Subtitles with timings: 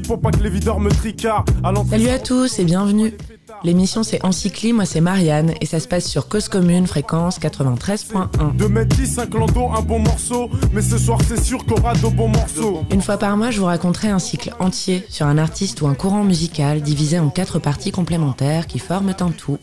[0.00, 1.50] Pour pas que les videurs me tricardent.
[1.90, 3.12] Salut à tous et bienvenue.
[3.62, 8.56] L'émission c'est Encycli, moi c'est Marianne et ça se passe sur Cause Commune, fréquence 93.1.
[8.56, 11.92] De mettre 10, un clando, un bon morceau, mais ce soir c'est sûr qu'on aura
[11.94, 12.84] de bons morceaux.
[12.90, 15.94] Une fois par mois, je vous raconterai un cycle entier sur un artiste ou un
[15.94, 19.58] courant musical divisé en quatre parties complémentaires qui forment un tout.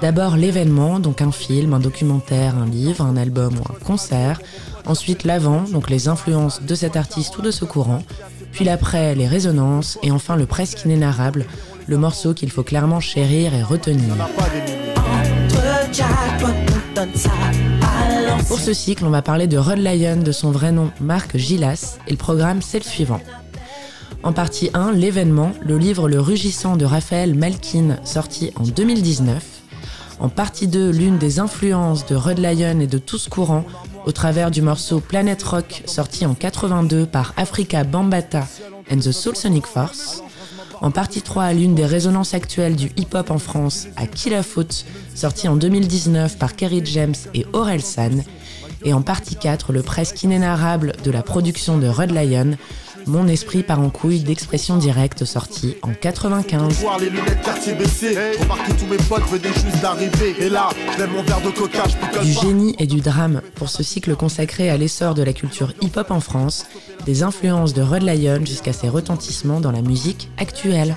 [0.00, 4.40] D'abord l'événement, donc un film, un documentaire, un livre, un album ou un concert.
[4.86, 8.02] Ensuite l'avant, donc les influences de cet artiste ou de ce courant.
[8.52, 9.98] Puis l'après, les résonances.
[10.02, 11.46] Et enfin le presque inénarrable,
[11.86, 14.14] le morceau qu'il faut clairement chérir et retenir.
[18.48, 21.98] Pour ce cycle, on va parler de Rod Lion, de son vrai nom Marc Gillas,
[22.06, 23.20] et le programme c'est le suivant.
[24.22, 29.42] En partie 1, l'événement, le livre Le Rugissant de Raphaël Malkin, sorti en 2019.
[30.18, 33.64] En partie 2, l'une des influences de Rod Lion et de tout ce courant,
[34.06, 38.46] au travers du morceau Planet Rock, sorti en 82 par Africa Bambata
[38.90, 40.22] and the Soul Sonic Force.
[40.80, 44.86] En partie 3, l'une des résonances actuelles du hip-hop en France, à qui la faute,
[45.14, 48.22] sorti en 2019 par Kerry James et Aurel San.
[48.82, 52.56] Et en partie 4, le presque inénarrable de la production de Rod Lion,
[53.10, 56.84] mon esprit part en couille d'expression directe sortie en 95.
[62.22, 66.10] Du génie et du drame pour ce cycle consacré à l'essor de la culture hip-hop
[66.10, 66.66] en France,
[67.04, 70.96] des influences de Rod Lion jusqu'à ses retentissements dans la musique actuelle.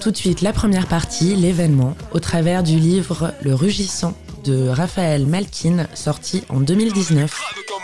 [0.00, 4.14] Tout de suite, la première partie, l'événement, au travers du livre Le Rugissant
[4.44, 7.40] de Raphaël Malkin, sorti en 2019.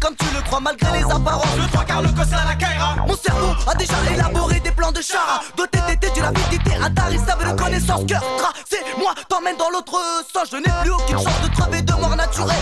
[0.00, 1.56] comme tu le crois, malgré les apparences.
[1.56, 2.96] Le trois car le à la Kaira.
[3.06, 5.42] Mon cerveau a déjà élaboré des plans de char.
[5.56, 8.04] Doté d'été d'une avidité intarissable de connaissance.
[8.06, 8.22] Cœur
[8.68, 10.00] c'est moi, t'emmène dans l'autre
[10.32, 10.48] sens.
[10.50, 12.56] Je n'ai plus aucune chance de crever de mort naturelle.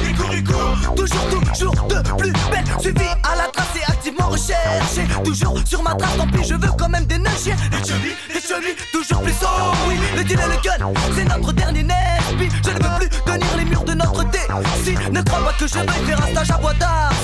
[0.97, 2.65] Toujours, toujours de plus belle.
[2.81, 5.07] Suivi à la trace et activement recherché.
[5.25, 7.19] Toujours sur ma trace, tant pis, je veux quand même des.
[7.19, 9.73] Et je vis, et je vis toujours plus haut.
[9.89, 12.49] Oui, le deal et le gun, c'est notre dernier Nespi.
[12.65, 14.41] Je ne veux plus tenir les murs de notre thé.
[14.85, 16.73] Si, ne crois pas que je vais faire un stage à bois.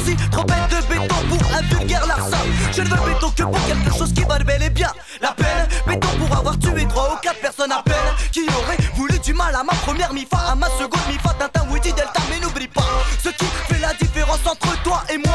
[0.04, 2.38] Si, trop bête de béton pour un vulgaire larcin.
[2.72, 4.90] Je ne veux béton que pour quelque chose qui va bel et bien.
[5.20, 7.94] La peine, béton pour avoir tué trois ou quatre personnes à peine.
[8.30, 11.92] Qui aurait voulu du mal à ma première mi-fa, à ma seconde mi-fa, Tintin, Woody,
[11.92, 12.84] Delta, mais n'oublie pas.
[13.22, 15.33] Ce qui fait la différence entre toi et moi,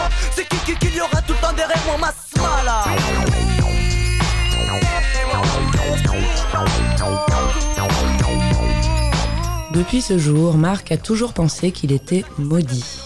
[9.80, 13.00] Depuis ce jour, Marc a toujours pensé qu'il était maudit.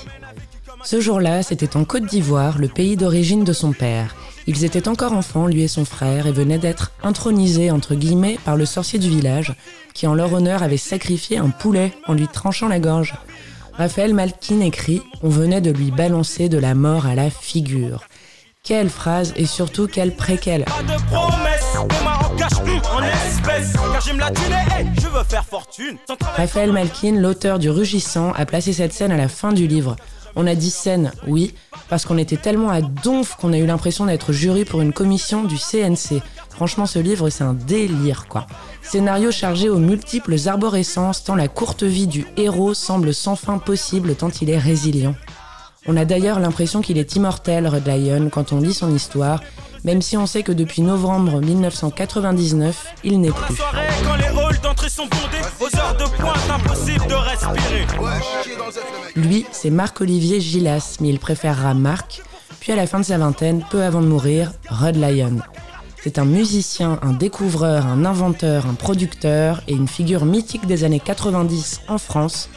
[0.84, 4.16] Ce jour-là, c'était en Côte d'Ivoire, le pays d'origine de son père.
[4.48, 8.56] Ils étaient encore enfants, lui et son frère, et venaient d'être intronisés, entre guillemets, par
[8.56, 9.54] le sorcier du village,
[9.94, 13.14] qui en leur honneur avait sacrifié un poulet en lui tranchant la gorge.
[13.74, 18.08] Raphaël Malkin écrit On venait de lui balancer de la mort à la figure.
[18.64, 20.66] Quelle phrase et surtout quelle préquelle.
[26.36, 29.96] Raphaël Malkin, l'auteur du Rugissant, a placé cette scène à la fin du livre.
[30.36, 31.56] On a dit scène, oui,
[31.90, 35.44] parce qu'on était tellement à donf qu'on a eu l'impression d'être jury pour une commission
[35.44, 36.22] du CNC.
[36.50, 38.46] Franchement, ce livre, c'est un délire, quoi.
[38.84, 44.16] Scénario chargé aux multiples arborescences, tant la courte vie du héros semble sans fin possible,
[44.16, 45.16] tant il est résilient.
[45.86, 49.42] On a d'ailleurs l'impression qu'il est immortel, Red Lion, quand on lit son histoire,
[49.84, 53.56] même si on sait que depuis novembre 1999, il n'est plus.
[59.16, 62.22] Lui, c'est Marc-Olivier Gillas, mais il préférera Marc,
[62.62, 65.40] puis à la fin de sa vingtaine, peu avant de mourir, Red Lion.
[66.02, 71.00] C'est un musicien, un découvreur, un inventeur, un producteur et une figure mythique des années
[71.00, 72.50] 90 en France,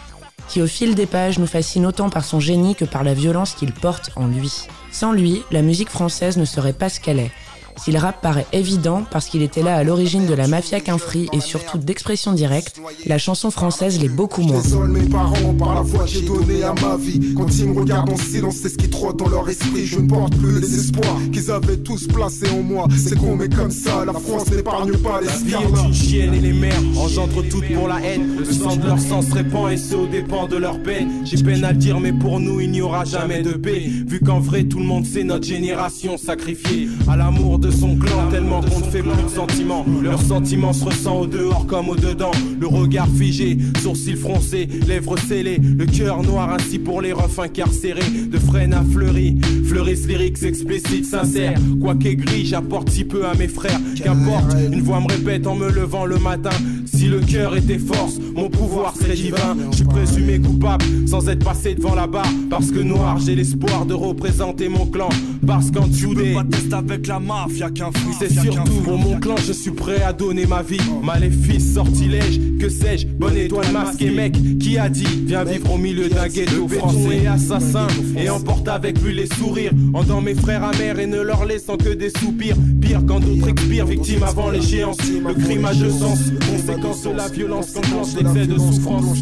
[0.48, 3.54] qui au fil des pages nous fascine autant par son génie que par la violence
[3.54, 4.66] qu'il porte en lui.
[4.90, 7.32] Sans lui, la musique française ne serait pas ce qu'elle est.
[7.76, 11.28] Si le rap paraît évident parce qu'il était là à l'origine de la mafia free
[11.32, 14.62] et surtout d'expression directe, la chanson française l'est beaucoup moins.
[14.88, 17.34] mes parents par la voix j'ai donné à ma vie.
[17.34, 19.86] Quand ils me regardent en silence, c'est ce qui trotte dans leur esprit.
[19.86, 22.88] Je ne porte plus les espoirs qu'ils avaient tous placés en moi.
[22.96, 26.34] C'est con, mais comme ça, la France n'épargne pas les La vie est une chienne
[26.34, 28.36] et les mères engendrent toutes pour la haine.
[28.38, 31.24] Le sang de leur sang se répand et ce au dépend de leur peine.
[31.24, 33.84] J'ai peine à le dire, mais pour nous, il n'y aura jamais de paix.
[34.06, 37.96] Vu qu'en vrai, tout le monde sait notre génération sacrifiée à l'amour de de son
[37.96, 39.84] clan, tellement qu'on ne fait plus de sentiments.
[40.02, 42.30] Leurs sentiments se ressent au dehors comme au dedans.
[42.60, 48.08] Le regard figé, sourcils froncés, lèvres scellées, le cœur noir ainsi pour les refs incarcérés.
[48.30, 51.58] De frêne à fleuri, fleurissent lyriques explicites, sincères.
[51.80, 53.80] Quoi gris, j'apporte si peu à mes frères.
[53.96, 56.50] Qu'importe, une voix me répète en me levant le matin.
[56.84, 59.56] Si le cœur était force, mon pouvoir serait divin.
[59.72, 62.32] Je suis présumé coupable sans être passé devant la barre.
[62.48, 65.08] Parce que noir, j'ai l'espoir de représenter mon clan.
[65.46, 66.36] Parce qu'en dessous des.
[66.72, 67.18] avec la
[67.58, 70.80] qu'un C'est surtout pour mon clan, je suis prêt à donner ma vie.
[71.02, 74.34] Maléfice, sortilège, que sais-je, bonne étoile masquée, mec.
[74.58, 77.86] Qui a dit, viens vivre au milieu d'un ghetto français et assassin.
[78.16, 79.72] Et emporte avec lui les sourires.
[79.94, 82.56] En dans mes frères amers et ne leur laissant que des soupirs.
[82.80, 84.98] Pire quand d'autres expirent, victimes avant l'échéance.
[85.08, 86.18] Le crime a deux sens,
[86.50, 87.86] conséquence de la violence quand
[88.16, 89.18] l'excès de souffrance.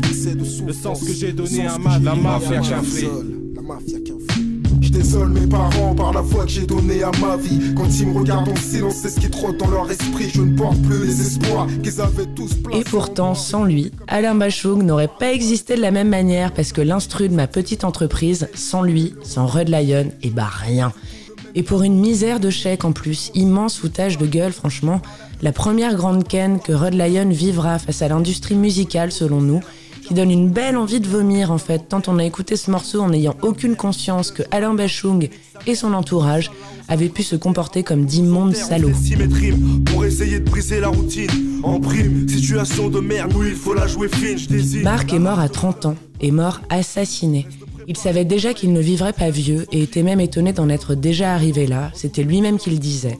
[0.66, 4.13] Le sens que j'ai donné à ma la mafia qu'un je
[4.94, 7.74] désole mes parents par la que j'ai donnée à ma vie.
[7.76, 10.30] Quand ils me regardent en silence, c'est ce qui trotte dans leur esprit.
[10.32, 14.82] Je ne porte plus les espoirs qu'ils avaient tous Et pourtant, sans lui, Alain Bachung
[14.84, 18.82] n'aurait pas existé de la même manière parce que l'instru de ma petite entreprise, sans
[18.82, 20.92] lui, sans Red Lion, et bah rien.
[21.56, 25.00] Et pour une misère de chèque en plus, immense foutage de gueule, franchement,
[25.42, 29.60] la première grande ken que Rod Lion vivra face à l'industrie musicale, selon nous,
[30.06, 33.00] qui donne une belle envie de vomir en fait, tant on a écouté ce morceau
[33.00, 35.28] en n'ayant aucune conscience que Alain Bachung
[35.66, 36.50] et son entourage
[36.88, 38.90] avaient pu se comporter comme d'immondes salauds.
[39.86, 41.30] Pour essayer de briser la routine,
[41.62, 45.48] en prime, situation de merde où il faut la jouer fine, Marc est mort à
[45.48, 47.46] 30 ans, et mort assassiné.
[47.86, 51.34] Il savait déjà qu'il ne vivrait pas vieux et était même étonné d'en être déjà
[51.34, 53.18] arrivé là, c'était lui-même qui le disait.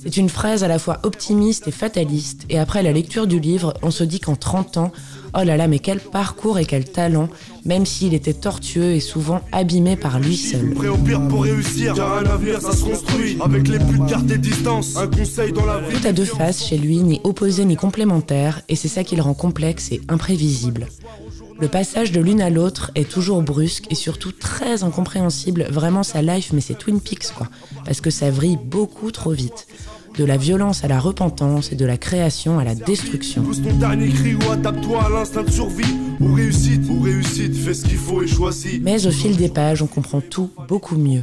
[0.00, 3.74] C'est une phrase à la fois optimiste et fataliste, et après la lecture du livre,
[3.82, 4.92] on se dit qu'en 30 ans,
[5.34, 7.28] oh là là, mais quel parcours et quel talent,
[7.64, 10.74] même s'il était tortueux et souvent abîmé par lui seul.
[10.74, 14.06] Prêt au pire pour réussir, car un avenir ça se construit, avec les buts de
[14.06, 15.98] garder distance, un conseil dans la vie.
[15.98, 19.22] Tout a deux faces chez lui, ni opposé ni complémentaire, et c'est ça qui le
[19.22, 20.86] rend complexe et imprévisible.
[21.60, 25.66] Le passage de l'une à l'autre est toujours brusque et surtout très incompréhensible.
[25.70, 27.48] Vraiment, sa life, mais c'est Twin Peaks, quoi.
[27.84, 29.66] Parce que ça vrille beaucoup trop vite.
[30.18, 33.42] De la violence à la repentance et de la création à la destruction.
[33.42, 35.94] Pousse ton dernier cri ou adapte-toi à l'instinct de survie.
[36.18, 38.80] Ou réussite, ou réussite, fais ce qu'il faut et choisis.
[38.82, 41.22] Mais au fil des pages, on comprend tout beaucoup mieux.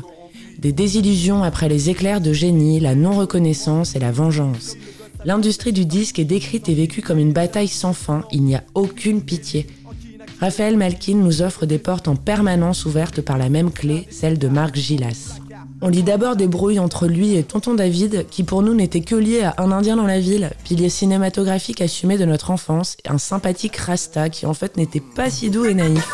[0.60, 4.78] Des désillusions après les éclairs de génie, la non-reconnaissance et la vengeance.
[5.26, 8.64] L'industrie du disque est décrite et vécue comme une bataille sans fin, il n'y a
[8.76, 9.68] aucune pitié.
[10.40, 14.48] Raphaël Malkin nous offre des portes en permanence ouvertes par la même clé, celle de
[14.48, 15.42] Marc Gillas.
[15.86, 19.14] On lit d'abord des brouilles entre lui et Tonton David, qui pour nous n'était que
[19.14, 23.20] lié à un Indien dans la ville, pilier cinématographique assumé de notre enfance, et un
[23.20, 26.12] sympathique Rasta qui en fait n'était pas si doux et naïf.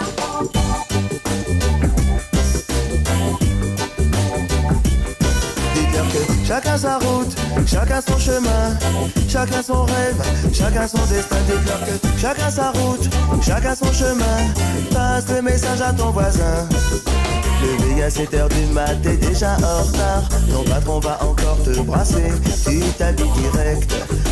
[6.46, 7.34] Chacun sa route,
[7.66, 8.78] chacun son chemin,
[9.30, 10.22] chacun son rêve,
[10.52, 11.38] chacun son destin.
[11.48, 11.80] Déclare
[12.20, 13.10] chacun sa route,
[13.42, 14.54] chacun son chemin.
[14.92, 16.68] Passe le message à ton voisin.
[17.62, 20.28] Le à 7 heures du mat, t'es déjà en retard.
[20.52, 22.32] Ton patron va encore te brasser.
[22.66, 23.94] Tu t'habilles direct.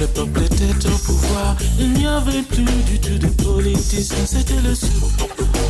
[0.00, 1.56] Le peuple était au pouvoir.
[1.78, 4.86] Il n'y avait plus du tout de politiciens, c'était le sou.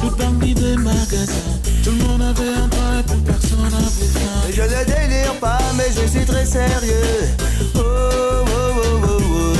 [0.04, 1.58] Le bandit des magasins.
[1.82, 4.50] Tout le monde avait un droit et plus personne n'avait faim.
[4.54, 7.28] Je ne délire pas, mais je suis très sérieux.
[7.75, 9.54] Oh, oh, oh, oh, oh.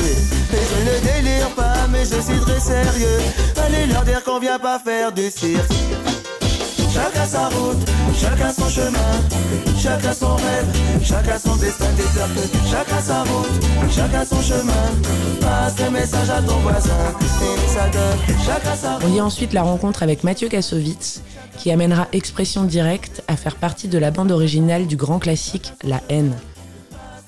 [0.51, 3.19] je ne délire pas, mais je suis très sérieux.
[3.57, 5.71] Allez leur dire qu'on vient pas faire du cirque.
[6.93, 8.99] Chacun sa route, chacun son chemin,
[9.77, 14.73] chacun son rêve, chacun son destin que chacun sa route, chacun son chemin.
[15.39, 19.03] Passe le message à ton voisin, et ça donne chacun sa route.
[19.05, 21.21] On lit ensuite la rencontre avec Mathieu Kassovitz,
[21.57, 26.01] qui amènera Expression Directe à faire partie de la bande originale du grand classique La
[26.09, 26.35] haine.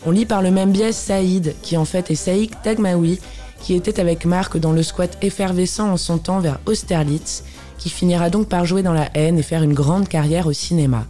[0.06, 3.20] On lit par le même biais Saïd, qui en fait est Saïd Tagmaoui,
[3.62, 7.46] qui était avec Marc dans le squat effervescent en son temps vers Austerlitz
[7.78, 11.06] qui finira donc par jouer dans la haine et faire une grande carrière au cinéma.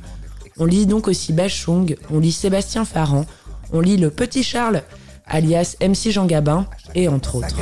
[0.58, 3.26] On lit donc aussi Bachung, on lit Sébastien Farran,
[3.72, 4.84] on lit le Petit Charles,
[5.26, 7.56] alias MC Jean Gabin, et entre autres.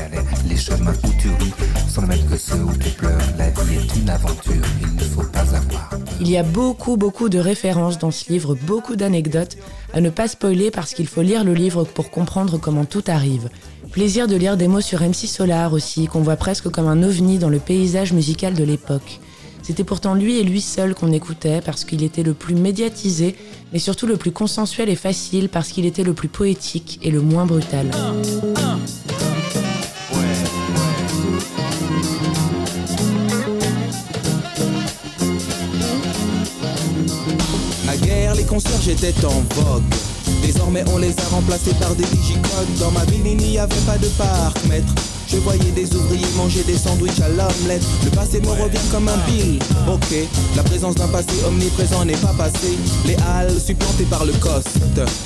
[0.48, 1.54] Les chemins où tu ris
[1.88, 3.22] sont les mêmes que ceux où tu pleures.
[3.38, 5.90] La vie est une aventure, il ne faut pas avoir.
[6.20, 9.58] Il y a beaucoup, beaucoup de références dans ce livre, beaucoup d'anecdotes,
[9.94, 13.50] À ne pas spoiler parce qu'il faut lire le livre pour comprendre comment tout arrive.
[13.92, 17.40] Plaisir de lire des mots sur MC Solar aussi, qu'on voit presque comme un ovni
[17.40, 19.20] dans le paysage musical de l'époque.
[19.62, 23.36] C'était pourtant lui et lui seul qu'on écoutait parce qu'il était le plus médiatisé,
[23.74, 27.20] mais surtout le plus consensuel et facile parce qu'il était le plus poétique et le
[27.22, 27.92] moins brutal.
[38.02, 39.84] Guerre, les concerts j'étais en vogue.
[40.42, 42.74] Désormais, on les a remplacés par des digicodes.
[42.80, 44.94] Dans ma ville, il n'y avait pas de parc, maître.
[45.32, 47.84] Je voyais des ouvriers manger des sandwichs à l'omelette.
[48.04, 49.60] Le passé me revient comme un bill.
[49.88, 50.14] Ok,
[50.58, 52.78] la présence d'un passé omniprésent n'est pas passé.
[53.06, 54.68] Les halles supplantées par le coste.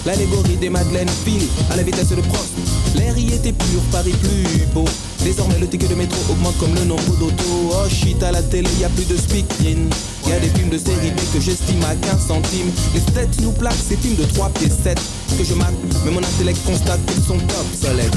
[0.05, 2.53] L'allégorie des Madeleines file à la vitesse de Prost.
[2.95, 4.85] L'air y était pur, Paris plus beau.
[5.23, 7.71] Désormais le ticket de métro augmente comme le nombre d'autos.
[7.71, 9.89] Oh shit, à la télé y a plus de speaking.
[10.27, 12.69] Y a des films de série B que j'estime à 15 centimes.
[12.93, 14.99] Les têtes nous plaquent ces films de 3 pieds 7
[15.35, 15.73] que je mate,
[16.05, 18.15] mais mon intellect constate qu'ils sont obsolètes.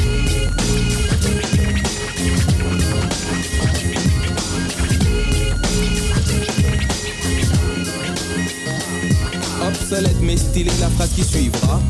[9.66, 11.80] Obsolète mais stylé la phrase qui suivra.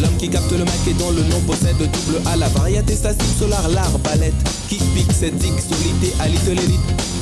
[0.00, 3.38] L'homme qui capte le mic et dont le nom possède double A la variété statique
[3.38, 4.34] solar l'arbalète
[4.68, 7.13] qui pique cette zig sur l'idéalité l'élite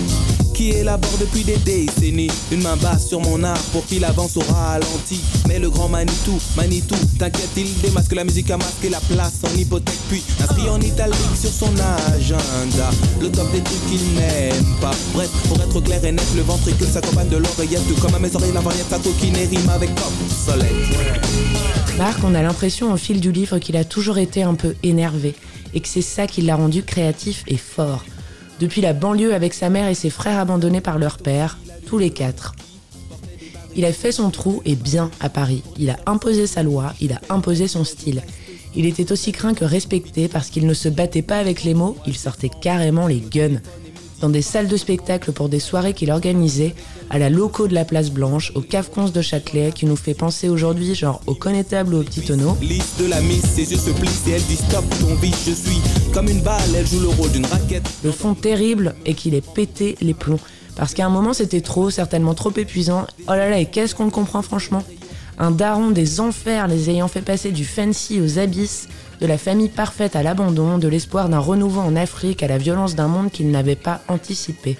[0.62, 4.40] qui élabore depuis des décennies une main basse sur mon art pour qu'il avance au
[4.40, 5.20] ralenti.
[5.48, 9.58] Mais le grand Manitou, Manitou, t'inquiète, il démasque la musique à masquer la place en
[9.58, 11.72] hypothèque, puis inscrit en italique sur son
[12.14, 12.90] agenda.
[13.20, 14.92] Le top des trucs qu'il n'aime pas.
[15.14, 18.52] Bref, pour être clair et net, le ventricule s'accompagne de l'oreillette, comme à mes oreilles
[18.52, 20.70] la variété sa coquine rime avec obsolète.
[21.98, 25.34] Marc, on a l'impression au fil du livre qu'il a toujours été un peu énervé
[25.74, 28.04] et que c'est ça qui l'a rendu créatif et fort.
[28.62, 32.10] Depuis la banlieue avec sa mère et ses frères abandonnés par leur père, tous les
[32.10, 32.54] quatre.
[33.74, 35.64] Il a fait son trou et bien à Paris.
[35.80, 38.22] Il a imposé sa loi, il a imposé son style.
[38.76, 41.96] Il était aussi craint que respecté parce qu'il ne se battait pas avec les mots,
[42.06, 43.60] il sortait carrément les guns.
[44.22, 46.76] Dans des salles de spectacle pour des soirées qu'il organisait,
[47.10, 50.48] à la loco de la Place Blanche, au Cafcons de Châtelet, qui nous fait penser
[50.48, 52.56] aujourd'hui genre au connétable ou au petit tonneau.
[52.62, 55.50] Lisse de la miss, ses yeux se plissent et elle dit stop ton biche, je
[55.50, 55.80] suis
[56.14, 57.82] comme une balle, elle joue le rôle d'une raquette.
[58.04, 60.38] Le fond terrible est qu'il ait pété les plombs.
[60.76, 63.08] Parce qu'à un moment c'était trop, certainement trop épuisant.
[63.26, 64.84] Oh là là, et qu'est-ce qu'on le comprend franchement?
[65.38, 68.86] Un daron des enfers les ayant fait passer du fancy aux abysses,
[69.22, 72.96] de la famille parfaite à l'abandon, de l'espoir d'un renouveau en Afrique à la violence
[72.96, 74.76] d'un monde qu'il n'avait pas anticipé.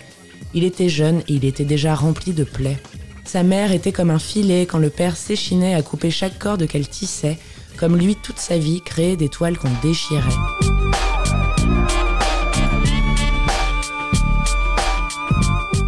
[0.53, 2.79] Il était jeune et il était déjà rempli de plaies.
[3.25, 6.89] Sa mère était comme un filet quand le père s'échinait à couper chaque corde qu'elle
[6.89, 7.39] tissait,
[7.77, 10.72] comme lui toute sa vie créait des toiles qu'on déchirait.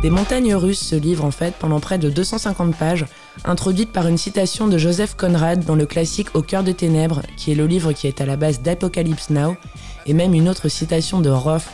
[0.04, 3.06] Des montagnes russes se livrent en fait pendant près de 250 pages,
[3.46, 7.52] introduite par une citation de Joseph Conrad dans le classique Au cœur des ténèbres, qui
[7.52, 9.56] est le livre qui est à la base d'Apocalypse Now,
[10.04, 11.64] et même une autre citation de Roth,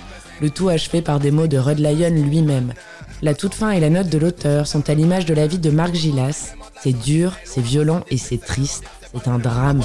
[0.41, 2.73] le tout achevé par des mots de Rod Lyon lui-même.
[3.21, 5.71] La toute fin et la note de l'auteur sont à l'image de la vie de
[5.71, 6.55] Marc Gillas.
[6.81, 8.85] C'est dur, c'est violent et c'est triste.
[9.13, 9.83] C'est un drame.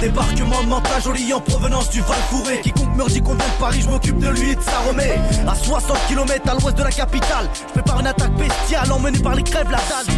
[0.00, 3.60] Débarquement de Manta joli en provenance du Val Fouré Quiconque me dit qu'on vient de
[3.60, 6.82] Paris, je m'occupe de lui et de sa remée À 60 km à l'ouest de
[6.82, 10.14] la capitale Je prépare une attaque bestiale emmenée par les crèves la dalle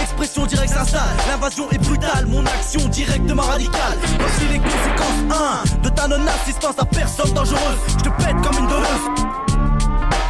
[0.00, 3.98] Expression directe s'installe, l'invasion est brutale, mon action directement radicale.
[4.18, 7.78] Voici les conséquences 1 de ta non-assistance à personne dangereuse.
[7.88, 9.26] Je te pète comme une donneuse.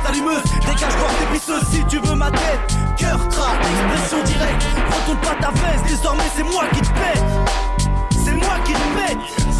[0.05, 2.77] S'allumeuse, dégage voir tes pisseuse si tu veux ma tête.
[2.97, 4.67] Cœur, trappe, expression directe.
[4.91, 7.70] Retourne pas ta veste, désormais c'est moi qui te pète.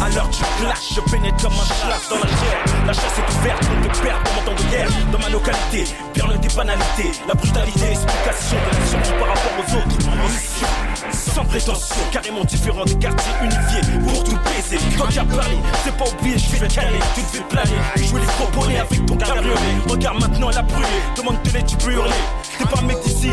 [0.03, 2.57] Alors tu clashes, je pénètre comme un chasse dans la chair.
[2.87, 4.89] La chasse est ouverte, on te perd dans mon temps de guerre.
[5.11, 7.11] Dans ma localité, perle des banalités.
[7.27, 9.97] La brutalité, explication de la survie par rapport aux autres.
[10.23, 10.67] Mission,
[11.11, 13.99] sans prétention, carrément différent des quartiers unifiés.
[14.03, 17.21] Pour tout baiser, toi qui as parlé, c'est pas oublié, je vais te caler, tu
[17.21, 18.07] te fais planer.
[18.07, 19.55] Jouer les proponés avec ton cabriolet.
[19.87, 20.87] Regarde maintenant, elle a brûlé.
[21.15, 22.11] Demande télé, tu peux hurler.
[22.57, 23.31] T'es pas un mec d'ici.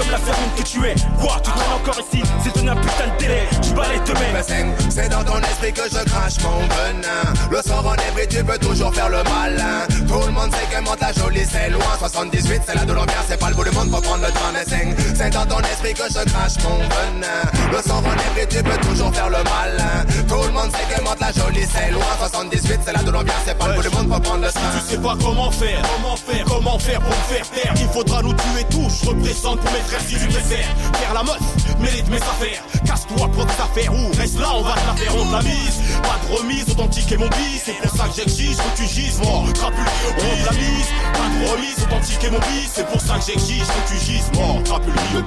[0.00, 0.94] Comme la famine que tu es.
[1.20, 3.46] Quoi, tu encore ici, c'est donné un putain de délai.
[3.60, 4.20] Tu demain.
[4.32, 4.42] Mais
[4.90, 7.28] c'est- dans ton esprit que je crache mon venin.
[7.50, 9.84] Le sort en ébris, tu peux toujours faire le malin.
[10.08, 11.84] Tout le monde sait que monte la jolie c'est loin.
[11.98, 14.52] 78 c'est la de l'ambiance, c'est pas le bout du monde pour prendre le train
[14.54, 17.42] Mais c'est- dans ton esprit que je crache mon venin.
[17.70, 20.04] Le sort en ébris, tu peux toujours faire le malin.
[20.28, 22.04] Tout le monde sait que monte la jolie c'est loin.
[22.20, 24.70] 78 c'est la de l'ambiance, c'est pas le bout du monde pour prendre le train.
[24.78, 27.72] Tu sais pas comment faire, comment faire, comment faire pour me faire taire.
[27.76, 30.76] Il faudra nous tuer tous, je représente pour mes frères si tu préfères.
[30.94, 31.40] Faire la meuf,
[31.80, 32.62] de mes affaires.
[32.84, 35.42] Casse-toi pour tes affaires ou reste là, on va te la faire, on te la
[35.42, 35.80] mise.
[36.02, 37.62] Pas de remise, authentique et mon bis.
[37.64, 39.44] C'est pour ça que j'exige que tu gises, mort.
[39.54, 39.84] Crapule,
[40.16, 40.90] on te la mise.
[41.12, 42.70] Pas de remise, authentique et mon bis.
[42.72, 44.62] C'est pour ça que j'exige que tu gises, mort.
[44.64, 45.22] Crapule, le.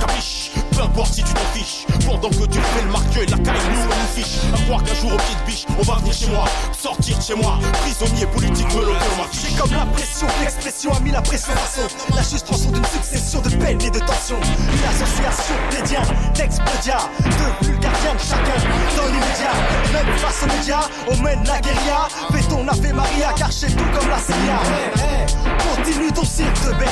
[0.00, 1.14] Capiche, peu importe
[2.06, 4.38] pendant que tu fais le marqueur, la caille nous on nous fiche.
[4.52, 6.44] À croire qu'un jour au pied de biche, on va venir chez moi,
[6.76, 8.80] sortir de chez moi, prisonnier politique me
[9.32, 11.82] J'ai comme la pression, l'expression a mis la pression façon.
[12.14, 14.40] La suspension d'une succession de peines et de tensions.
[14.40, 16.02] Une association dédiant
[16.34, 19.54] d'explodia, de vulgaires de chacun dans l'immédiat.
[19.92, 22.08] Même face aux médias, on mène la guérilla.
[22.32, 25.23] Fais ton Ave Maria, car chez tout comme la CIA.
[25.84, 26.88] Continue ton cirque de bête.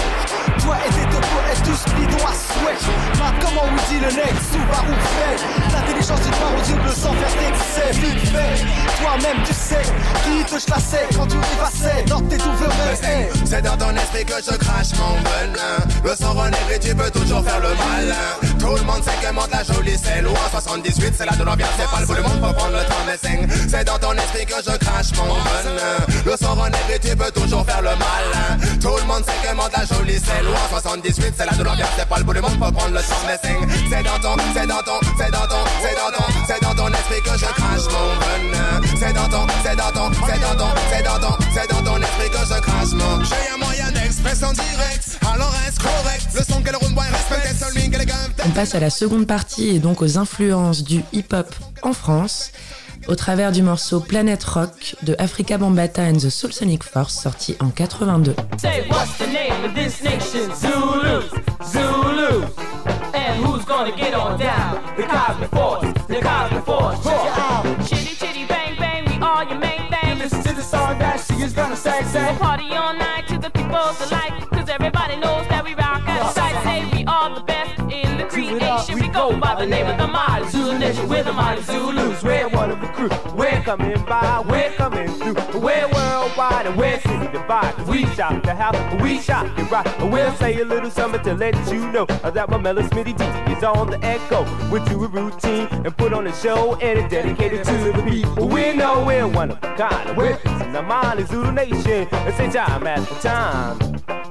[0.63, 2.93] Toi et tes deux poètes, tous bidons à souhait.
[3.19, 5.37] Ma comment vous dit le nec, Subaru fait?
[5.73, 8.01] L'intelligence du noir aux yeux bleus sans faire d'excès.
[8.01, 9.83] Vite fait, toi-même tu sais
[10.25, 12.95] qui te chlassait quand tu dépassais dans tes douveureux.
[13.45, 15.79] C'est dans ton esprit que je crache mon venin.
[16.05, 16.35] Le sang
[16.73, 18.59] et tu peux toujours faire le malin.
[18.59, 20.35] Tout le monde sait que monte la jolie, c'est loin.
[20.51, 23.69] 78, c'est là de l'ambiance, c'est pas le bout du monde prendre le temps de
[23.69, 26.07] C'est dans ton esprit que je crache mon venin.
[26.25, 26.57] Le sang
[26.95, 28.59] et tu peux toujours faire le malin.
[28.83, 30.59] Tout le monde sait que monte la jolie, c'est loin.
[30.71, 33.39] 78, c'est de l'ambiance, c'est pas le bout du monde pour prendre le temps de
[33.89, 36.89] C'est dans ton, c'est dans ton, c'est dans ton, c'est dans ton, c'est dans ton
[36.89, 38.81] esprit que je crache mon venin.
[38.99, 41.97] C'est dans ton, c'est dans ton, c'est dans ton, c'est dans ton, c'est dans ton
[41.99, 43.23] esprit que je crache mon.
[43.23, 46.27] J'ai un moyen d'expression direct, alors reste correct?
[46.35, 47.65] Le son qu'elle roule, respecte,
[48.45, 52.51] On passe à la seconde partie et donc aux influences du hip-hop en France
[53.09, 57.57] au travers du morceau Planet Rock de Africa Bambata and the Soul Sonic Force sorti
[57.61, 58.35] en 82.
[58.59, 60.51] Say what's the name of this nation?
[60.55, 61.23] Zulu,
[61.65, 62.45] Zulu.
[63.15, 64.81] And who's gonna get on down?
[64.97, 66.99] The Cosmic Force, the Cosmic Force.
[67.89, 70.19] Chitty chitty bang bang, we all your main thing.
[70.19, 72.25] Listen to the song that she is gonna say, say.
[72.31, 74.33] We'll party all night to the people's delight.
[74.51, 76.55] Cause everybody knows that we rock at sight.
[76.65, 78.99] Say we are the best in the creation.
[79.01, 81.09] We go by the name of the Mighty Zulu Nation.
[81.09, 82.23] We're the Mighty Zulus.
[82.23, 82.42] We're
[83.09, 83.35] crew.
[83.35, 85.35] We're coming by, we're coming through.
[85.59, 87.87] We're worldwide and we're city divide.
[87.87, 89.87] We shop the house, we shop the rock.
[89.99, 93.65] We'll say a little something to let you know that my Mellow Smitty D is
[93.65, 94.43] on the echo.
[94.71, 98.49] We do a routine and put on a show and it's dedicated to the people.
[98.49, 100.17] We know we're one of a kind.
[100.17, 100.39] We're
[100.73, 102.09] the Mighty Zulu Nation.
[102.11, 104.22] It's a time the time.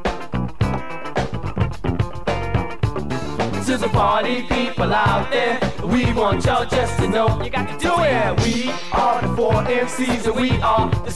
[3.71, 5.57] To the party people out there.
[5.83, 8.39] We want y'all just to know you got do it.
[8.43, 11.11] We are the four MCs we are the.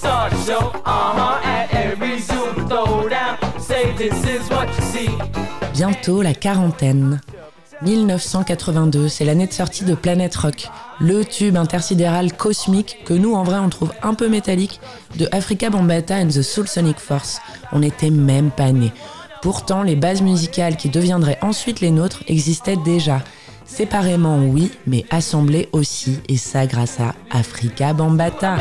[5.73, 7.19] Bientôt la quarantaine.
[7.81, 13.43] 1982, c'est l'année de sortie de Planet Rock, le tube intersidéral cosmique que nous en
[13.43, 14.79] vrai on trouve un peu métallique
[15.17, 17.41] de Africa Bambata and the Soul Sonic Force.
[17.73, 18.93] On n'était même pas nés.
[19.45, 23.21] Pourtant, les bases musicales qui deviendraient ensuite les nôtres existaient déjà.
[23.63, 28.57] Séparément, oui, mais assemblées aussi, et ça grâce à Africa Bambata.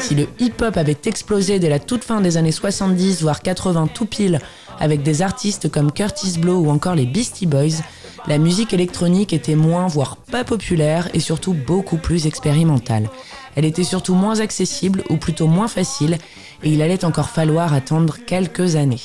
[0.00, 4.06] Si le hip-hop avait explosé dès la toute fin des années 70, voire 80 tout
[4.06, 4.40] pile,
[4.80, 7.84] avec des artistes comme Curtis Blow ou encore les Beastie Boys,
[8.26, 13.08] la musique électronique était moins, voire pas populaire, et surtout beaucoup plus expérimentale.
[13.56, 16.18] Elle était surtout moins accessible, ou plutôt moins facile,
[16.62, 19.00] et il allait encore falloir attendre quelques années.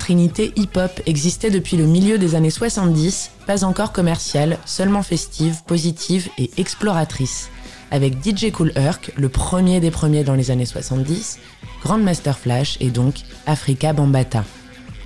[0.00, 6.28] Trinité hip-hop existait depuis le milieu des années 70, pas encore commerciale, seulement festive, positive
[6.38, 7.50] et exploratrice.
[7.90, 11.38] Avec DJ Cool Herc, le premier des premiers dans les années 70,
[11.82, 14.44] Grandmaster Flash et donc Africa Bambata.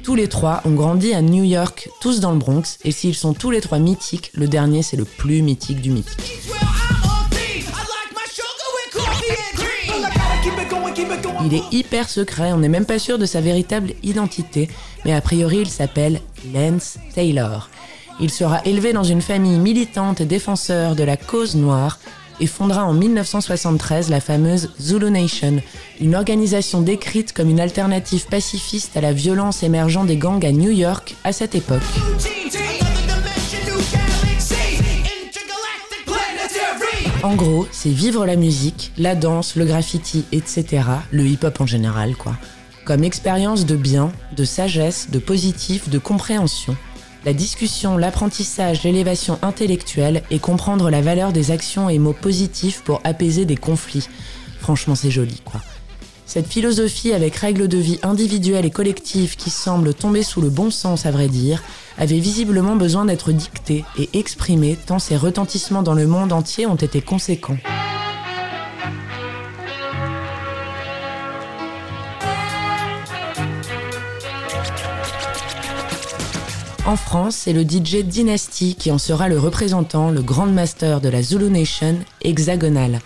[0.04, 3.34] Tous les trois ont grandi à New York, tous dans le Bronx, et s'ils sont
[3.34, 6.38] tous les trois mythiques, le dernier c'est le plus mythique du mythique.
[11.44, 14.68] Il est hyper secret, on n'est même pas sûr de sa véritable identité,
[15.04, 16.20] mais a priori il s'appelle
[16.54, 17.68] Lance Taylor.
[18.20, 21.98] Il sera élevé dans une famille militante et défenseur de la cause noire,
[22.40, 25.62] et fondera en 1973 la fameuse Zulu Nation,
[26.00, 30.70] une organisation décrite comme une alternative pacifiste à la violence émergeant des gangs à New
[30.70, 31.82] York à cette époque.
[37.24, 42.16] En gros, c'est vivre la musique, la danse, le graffiti, etc., le hip-hop en général,
[42.16, 42.36] quoi,
[42.84, 46.76] comme expérience de bien, de sagesse, de positif, de compréhension
[47.24, 53.00] la discussion, l'apprentissage, l'élévation intellectuelle et comprendre la valeur des actions et mots positifs pour
[53.02, 54.06] apaiser des conflits.
[54.60, 55.62] Franchement, c'est joli, quoi.
[56.26, 60.70] Cette philosophie avec règles de vie individuelles et collectives qui semblent tomber sous le bon
[60.70, 61.62] sens à vrai dire,
[61.98, 66.74] avait visiblement besoin d'être dictée et exprimée tant ses retentissements dans le monde entier ont
[66.74, 67.58] été conséquents.
[76.86, 81.08] En France, c'est le DJ Dynasty qui en sera le représentant, le Grand Master de
[81.08, 83.00] la Zulu Nation hexagonale.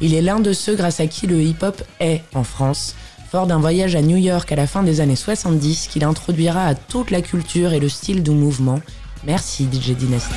[0.00, 2.94] Il est l'un de ceux grâce à qui le hip-hop est en France,
[3.30, 6.74] fort d'un voyage à New York à la fin des années 70 qu'il introduira à
[6.74, 8.80] toute la culture et le style du mouvement.
[9.24, 10.34] Merci DJ Dynasty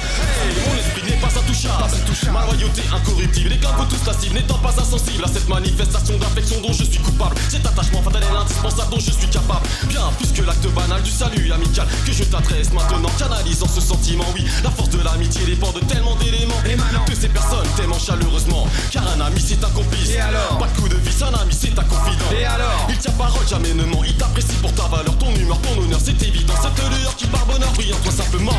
[1.47, 1.83] touchable.
[2.31, 6.61] Ma loyauté incorruptible, les câbles tous la cible, n'étant pas insensible à cette manifestation d'affection
[6.61, 7.35] dont je suis coupable.
[7.49, 9.65] Cet attachement fatal et indispensable dont je suis capable.
[9.87, 14.25] Bien plus que l'acte banal du salut amical que je t'adresse maintenant, canalisant ce sentiment.
[14.35, 16.61] Oui, la force de l'amitié dépend de tellement d'éléments.
[17.07, 18.67] De ces personnes t'aimant chaleureusement.
[18.91, 20.09] Car un ami c'est un complice.
[20.11, 22.25] Et alors Pas de coup de vis, un ami c'est un confident.
[22.37, 24.03] Et alors Il tient parole, jamais ne ment.
[24.03, 26.53] Il t'apprécie pour ta valeur, ton humeur, ton honneur, c'est évident.
[26.61, 28.53] Cette lueur qui par bonheur brille en toi simplement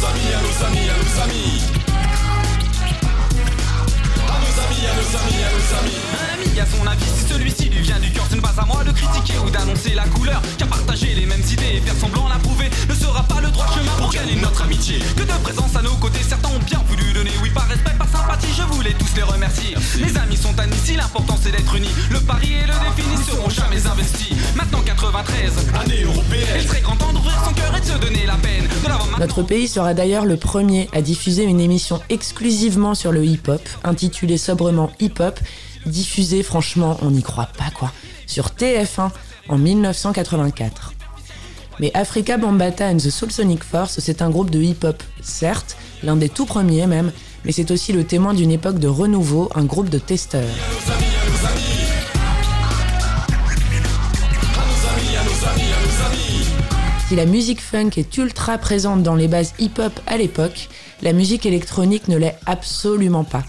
[0.00, 1.87] nos amis, à nos amis, à nos amis.
[4.58, 5.96] À nos amis, à nos amis, à nos amis.
[6.18, 8.64] Un ami a son avis, si celui-ci lui vient du cœur, ce n'est pas à
[8.66, 10.42] moi de critiquer ou d'annoncer la couleur.
[10.58, 13.92] Car partager les mêmes idées et faire semblant l'approuver ne sera pas le droit chemin
[13.98, 14.98] pour gagner notre amitié.
[15.16, 18.08] Que de présence à nos côtés, certains ont bien voulu donner, oui, par respect, par
[18.08, 19.76] sympathie, je voulais tous les remercier.
[19.98, 21.94] Les amis sont amis, si l'important c'est d'être unis.
[22.10, 24.34] Le pari et le défi ne seront jamais investis.
[24.56, 25.52] Maintenant 93,
[25.84, 28.68] année européenne, il serait grand temps d'ouvrir son cœur et de se donner la peine.
[29.18, 34.38] Notre pays sera d'ailleurs le premier à diffuser une émission exclusivement sur le hip-hop, intitulée
[34.48, 35.38] sobrement Hip-Hop,
[35.84, 37.92] diffusée franchement, on n'y croit pas quoi,
[38.26, 39.10] sur TF1
[39.50, 40.94] en 1984.
[41.80, 46.16] Mais Africa Bambata and the Soul Sonic Force, c'est un groupe de hip-hop, certes, l'un
[46.16, 47.12] des tout premiers même,
[47.44, 50.48] mais c'est aussi le témoin d'une époque de renouveau, un groupe de testeurs.
[57.06, 60.70] Si la musique funk est ultra présente dans les bases hip-hop à l'époque,
[61.02, 63.44] la musique électronique ne l'est absolument pas.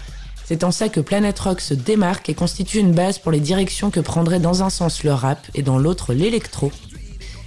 [0.50, 3.92] C'est en ça que Planet Rock se démarque et constitue une base pour les directions
[3.92, 6.72] que prendrait dans un sens le rap et dans l'autre l'électro.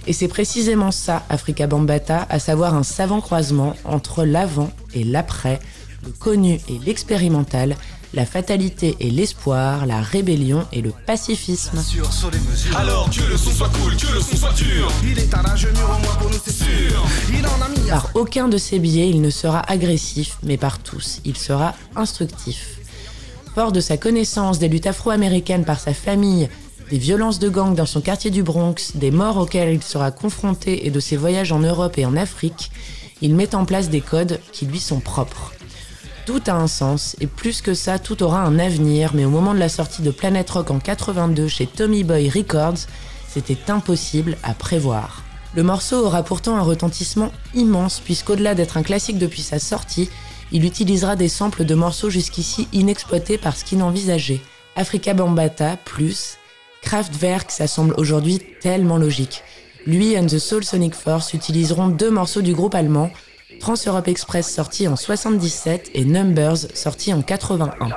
[0.06, 5.60] Et c'est précisément ça, Africa Bambata, à savoir un savant croisement entre l'avant et l'après,
[6.02, 7.76] le connu et l'expérimental,
[8.14, 11.78] la fatalité et l'espoir, la rébellion et le pacifisme.
[12.74, 14.90] Alors que le son soit cool, que le son soit dur.
[15.02, 17.06] Il est un mur au moins pour nous, c'est sûr.
[17.28, 20.78] Il en a mis par aucun de ses biais, il ne sera agressif, mais par
[20.78, 22.78] tous, il sera instructif.
[23.56, 26.48] De sa connaissance des luttes afro-américaines par sa famille,
[26.90, 30.86] des violences de gang dans son quartier du Bronx, des morts auxquelles il sera confronté
[30.86, 32.70] et de ses voyages en Europe et en Afrique,
[33.22, 35.52] il met en place des codes qui lui sont propres.
[36.26, 39.54] Tout a un sens, et plus que ça, tout aura un avenir, mais au moment
[39.54, 42.86] de la sortie de Planet Rock en 82 chez Tommy Boy Records,
[43.28, 45.22] c'était impossible à prévoir.
[45.54, 50.10] Le morceau aura pourtant un retentissement immense, puisqu'au-delà d'être un classique depuis sa sortie,
[50.52, 54.40] il utilisera des samples de morceaux jusqu'ici inexploités par ce qu'il envisageait.
[54.76, 56.38] Africa Bambata plus
[56.82, 59.42] Kraftwerk, ça semble aujourd'hui tellement logique.
[59.86, 63.10] Lui and the Soul Sonic Force utiliseront deux morceaux du groupe allemand,
[63.60, 67.88] Trans-Europe Express sorti en 77 et Numbers sorti en 81.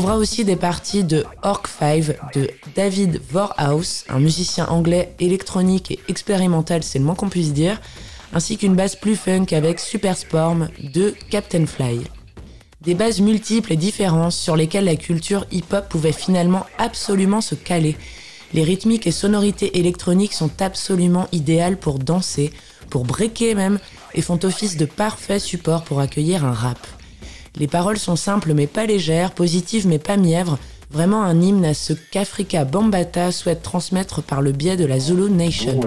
[0.00, 5.98] Trouvera aussi des parties de Orc 5 de David Vorhaus, un musicien anglais électronique et
[6.08, 7.78] expérimental, c'est le moins qu'on puisse dire,
[8.32, 12.00] ainsi qu'une basse plus funk avec Super Sporm de Captain Fly.
[12.80, 17.98] Des bases multiples et différentes sur lesquelles la culture hip-hop pouvait finalement absolument se caler.
[18.54, 22.52] Les rythmiques et sonorités électroniques sont absolument idéales pour danser,
[22.88, 23.78] pour breaker même,
[24.14, 26.78] et font office de parfait support pour accueillir un rap.
[27.58, 30.58] Les paroles sont simples mais pas légères, positives mais pas mièvres,
[30.90, 35.30] vraiment un hymne à ce qu'Africa Bambata souhaite transmettre par le biais de la Zulu
[35.30, 35.80] Nation.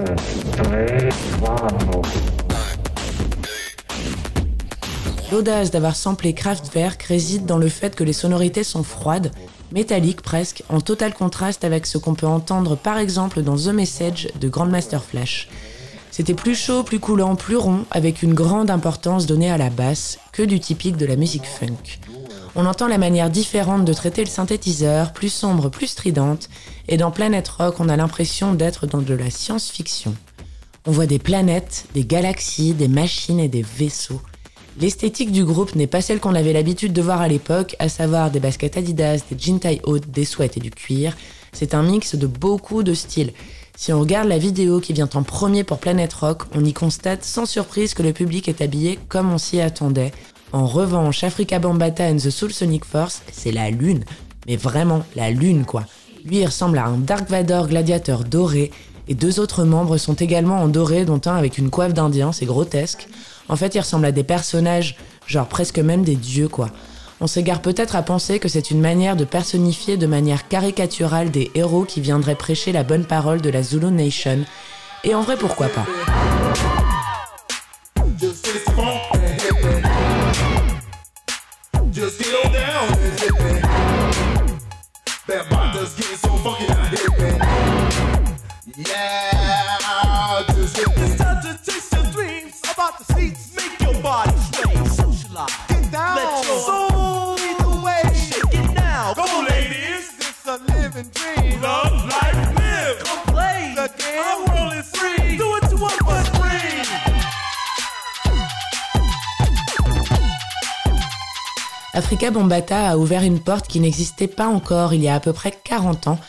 [5.31, 9.31] L'audace d'avoir samplé Kraftwerk réside dans le fait que les sonorités sont froides,
[9.71, 14.29] métalliques presque, en total contraste avec ce qu'on peut entendre par exemple dans The Message
[14.39, 15.49] de Grandmaster Flash.
[16.13, 20.19] C'était plus chaud, plus coulant, plus rond, avec une grande importance donnée à la basse,
[20.31, 21.97] que du typique de la musique funk.
[22.53, 26.49] On entend la manière différente de traiter le synthétiseur, plus sombre, plus stridente,
[26.87, 30.13] et dans Planet Rock, on a l'impression d'être dans de la science-fiction.
[30.85, 34.21] On voit des planètes, des galaxies, des machines et des vaisseaux.
[34.79, 38.29] L'esthétique du groupe n'est pas celle qu'on avait l'habitude de voir à l'époque, à savoir
[38.29, 41.17] des baskets Adidas, des jeans taille haute, des sweats et du cuir.
[41.53, 43.33] C'est un mix de beaucoup de styles.
[43.75, 47.23] Si on regarde la vidéo qui vient en premier pour Planet Rock, on y constate
[47.23, 50.11] sans surprise que le public est habillé comme on s'y attendait.
[50.51, 54.05] En revanche, Africa Bambata and the Soul Sonic Force, c'est la lune.
[54.47, 55.85] Mais vraiment, la lune quoi.
[56.23, 58.71] Lui, il ressemble à un Dark Vador gladiateur doré,
[59.07, 62.45] et deux autres membres sont également en doré, dont un avec une coiffe d'Indien, c'est
[62.45, 63.09] grotesque.
[63.49, 64.95] En fait, ils ressemblent à des personnages,
[65.27, 66.69] genre presque même des dieux, quoi.
[67.23, 71.51] On s'égare peut-être à penser que c'est une manière de personnifier de manière caricaturale des
[71.55, 74.43] héros qui viendraient prêcher la bonne parole de la Zulu Nation.
[75.05, 75.85] Et en vrai, pourquoi pas?
[111.95, 115.31] Africa Bombata a ouvert une porte qui n'existait pas encore il y a à peu
[115.31, 116.19] près 40 ans,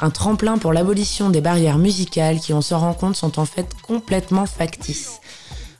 [0.00, 3.68] un tremplin pour l'abolition des barrières musicales qui, on se rend compte, sont en fait
[3.82, 5.20] complètement factices.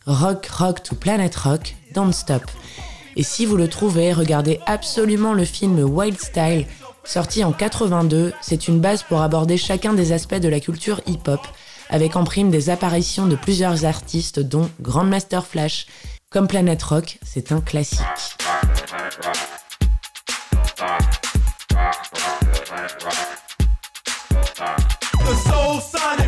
[0.07, 2.43] Rock, rock to Planet Rock, don't stop.
[3.17, 6.67] Et si vous le trouvez, regardez absolument le film Wild Style,
[7.05, 8.33] sorti en 82.
[8.41, 11.41] C'est une base pour aborder chacun des aspects de la culture hip-hop,
[11.91, 15.87] avec en prime des apparitions de plusieurs artistes, dont Grandmaster Flash.
[16.31, 18.01] Comme Planet Rock, c'est un classique.
[18.95, 19.11] The
[25.49, 26.24] soul sign.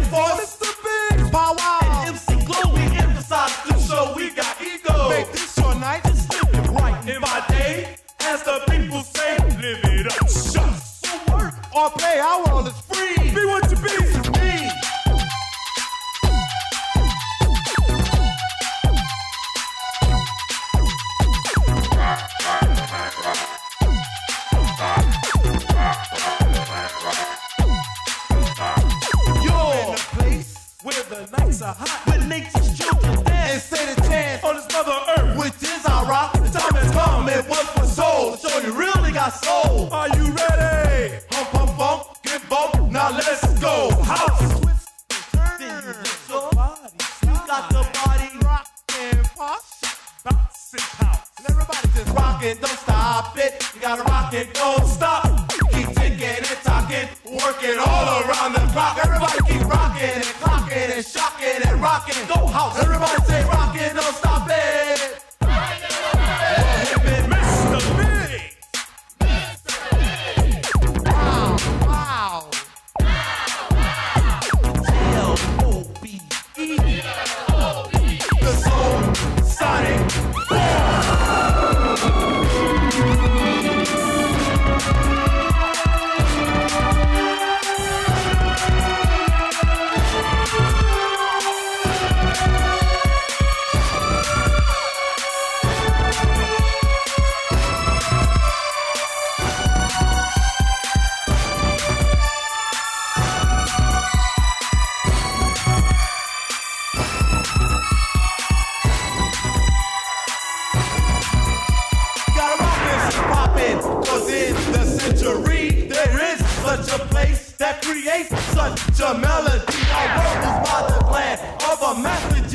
[114.07, 119.64] Cause in the century, there is such a place that creates such a melody.
[119.90, 121.38] I rose by the plan
[121.71, 122.46] of a master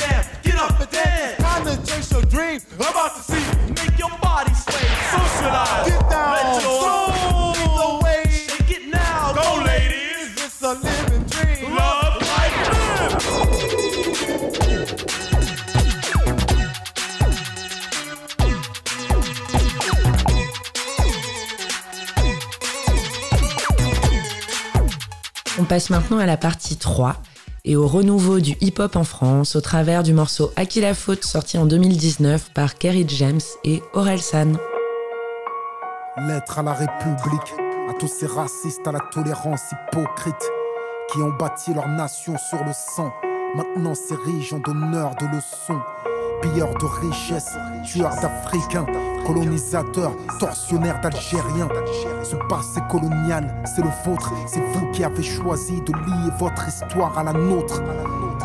[25.72, 27.16] passe maintenant à la partie 3
[27.64, 31.24] et au renouveau du hip-hop en France au travers du morceau À qui la faute
[31.24, 34.58] sorti en 2019 par Kerry James et Orelsan.
[36.28, 37.54] Lettre à la République,
[37.90, 40.52] à tous ces racistes, à la tolérance hypocrite,
[41.10, 43.14] qui ont bâti leur nation sur le sang,
[43.56, 45.80] maintenant s'érigent en donneurs de leçons.
[46.42, 48.86] Pilleurs de richesses, tueurs d'Africains,
[49.26, 51.70] colonisateurs, tortionnaires d'Algériens.
[52.24, 57.18] Ce passé colonial, c'est le vôtre, c'est vous qui avez choisi de lier votre histoire
[57.18, 57.82] à la nôtre.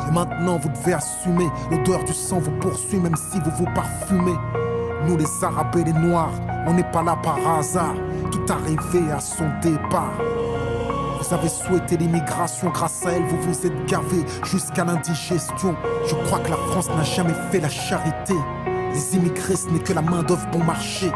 [0.08, 4.36] Et maintenant vous devez assumer, l'odeur du sang vous poursuit même si vous vous parfumez.
[5.06, 6.32] Nous les Arabes et les Noirs,
[6.66, 7.94] on n'est pas là par hasard,
[8.30, 10.12] tout arrivé à son départ.
[11.28, 15.74] Vous avez souhaité l'immigration, grâce à elle, vous vous êtes gavé jusqu'à l'indigestion.
[16.06, 18.34] Je crois que la France n'a jamais fait la charité.
[18.92, 21.10] Les immigrés, ce n'est que la main-d'œuvre bon marché.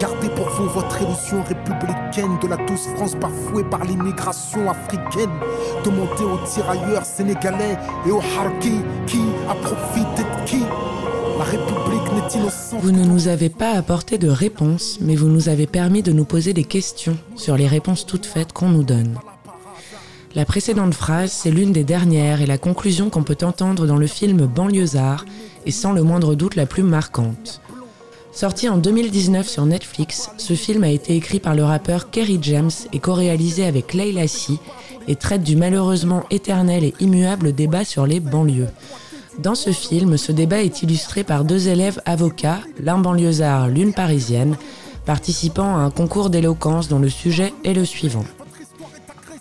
[0.00, 5.30] Gardez pour vous votre illusion républicaine de la douce France bafouée par l'immigration africaine.
[5.84, 10.62] Demandez aux tirailleurs sénégalais et aux harkis qui a profité de qui?
[11.38, 12.80] La République n'est innocente.
[12.82, 16.24] Vous ne nous avez pas apporté de réponses, mais vous nous avez permis de nous
[16.24, 19.16] poser des questions sur les réponses toutes faites qu'on nous donne.
[20.34, 24.08] La précédente phrase, c'est l'une des dernières et la conclusion qu'on peut entendre dans le
[24.08, 25.24] film Banlieusard,
[25.64, 27.60] et sans le moindre doute la plus marquante.
[28.32, 32.72] Sorti en 2019 sur Netflix, ce film a été écrit par le rappeur Kerry James
[32.92, 34.58] et co-réalisé avec Leila Si
[35.06, 38.70] et traite du malheureusement éternel et immuable débat sur les banlieues.
[39.38, 44.56] Dans ce film, ce débat est illustré par deux élèves avocats, l'un banlieusard, l'une parisienne,
[45.06, 48.24] participant à un concours d'éloquence dont le sujet est le suivant.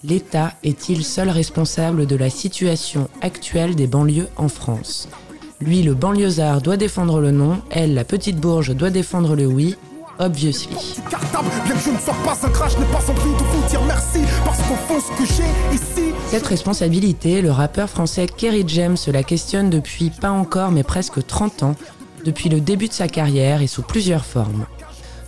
[0.06, 5.08] L'État est-il seul responsable de la situation actuelle des banlieues en France?
[5.62, 9.78] Lui, le banlieusard, doit défendre le non, elle, la petite bourge, doit défendre le oui,
[10.20, 10.76] obviously.
[16.28, 21.64] Cette responsabilité, le rappeur français Kerry James la questionne depuis pas encore mais presque 30
[21.64, 21.76] ans,
[22.26, 24.66] depuis le début de sa carrière et sous plusieurs formes.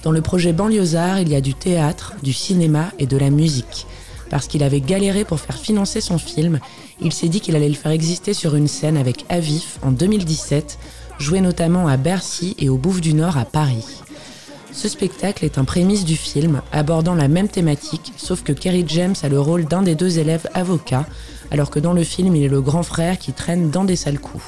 [0.03, 3.87] Dans le projet Banlieusard, il y a du théâtre, du cinéma et de la musique.
[4.35, 6.59] Parce qu'il avait galéré pour faire financer son film,
[6.99, 10.77] il s'est dit qu'il allait le faire exister sur une scène avec Avif en 2017,
[11.19, 14.01] joué notamment à Bercy et au Bouffe du Nord à Paris.
[14.73, 19.15] Ce spectacle est un prémisse du film, abordant la même thématique, sauf que Kerry James
[19.23, 21.05] a le rôle d'un des deux élèves avocats,
[21.49, 24.19] alors que dans le film, il est le grand frère qui traîne dans des sales
[24.19, 24.43] coups.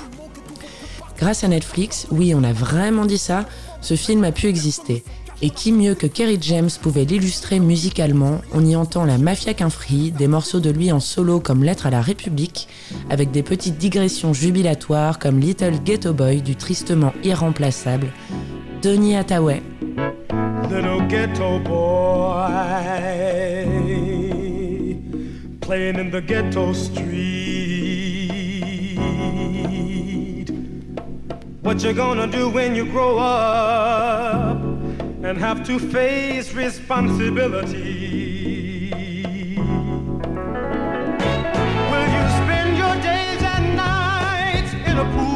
[1.17, 3.45] Grâce à Netflix, oui, on a vraiment dit ça,
[3.79, 5.05] ce film a pu exister.
[5.41, 10.11] Et qui mieux que Kerry James pouvait l'illustrer musicalement On y entend la Mafia Quinfri,
[10.11, 12.67] des morceaux de lui en solo comme Lettre à la République,
[13.09, 18.07] avec des petites digressions jubilatoires comme Little Ghetto Boy du tristement irremplaçable
[18.81, 19.61] Denis Hathaway.
[25.67, 27.57] playing in the ghetto street.
[31.61, 34.66] What you gonna do when you grow up?
[35.23, 38.91] And have to face responsibility?
[41.91, 45.26] Will you spend your days and nights in a pool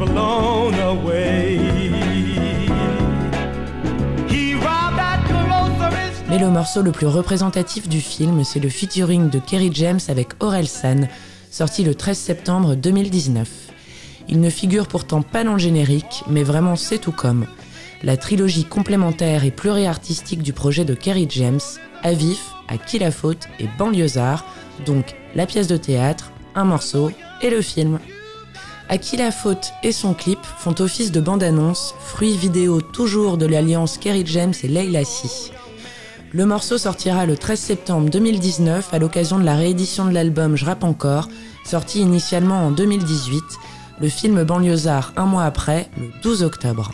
[0.00, 1.58] away.
[6.28, 10.42] Mais le morceau le plus représentatif du film, c'est le featuring de Kerry James avec
[10.42, 11.08] Aurel San,
[11.50, 13.48] sorti le 13 septembre 2019.
[14.28, 17.46] Il ne figure pourtant pas dans le générique, mais vraiment c'est tout comme.
[18.02, 21.60] La trilogie complémentaire et pluriartistique du projet de Kerry James,
[22.02, 24.44] À vif, À qui la faute et Banlieusard,
[24.84, 27.98] donc la pièce de théâtre, un morceau et le film.
[28.88, 33.44] À qui la faute et son clip font office de bande-annonce, fruit vidéo toujours de
[33.44, 35.50] l'alliance Kerry James et Leila Si.
[36.30, 40.64] Le morceau sortira le 13 septembre 2019 à l'occasion de la réédition de l'album Je
[40.64, 41.28] rappe encore,
[41.64, 43.42] sorti initialement en 2018,
[44.00, 46.92] le film Banlieusard un mois après, le 12 octobre.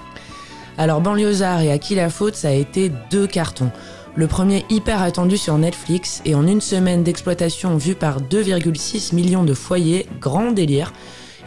[0.79, 3.71] Alors Banlieusard et À qui la faute, ça a été deux cartons.
[4.15, 9.45] Le premier hyper attendu sur Netflix et en une semaine d'exploitation vue par 2,6 millions
[9.45, 10.93] de foyers, grand délire.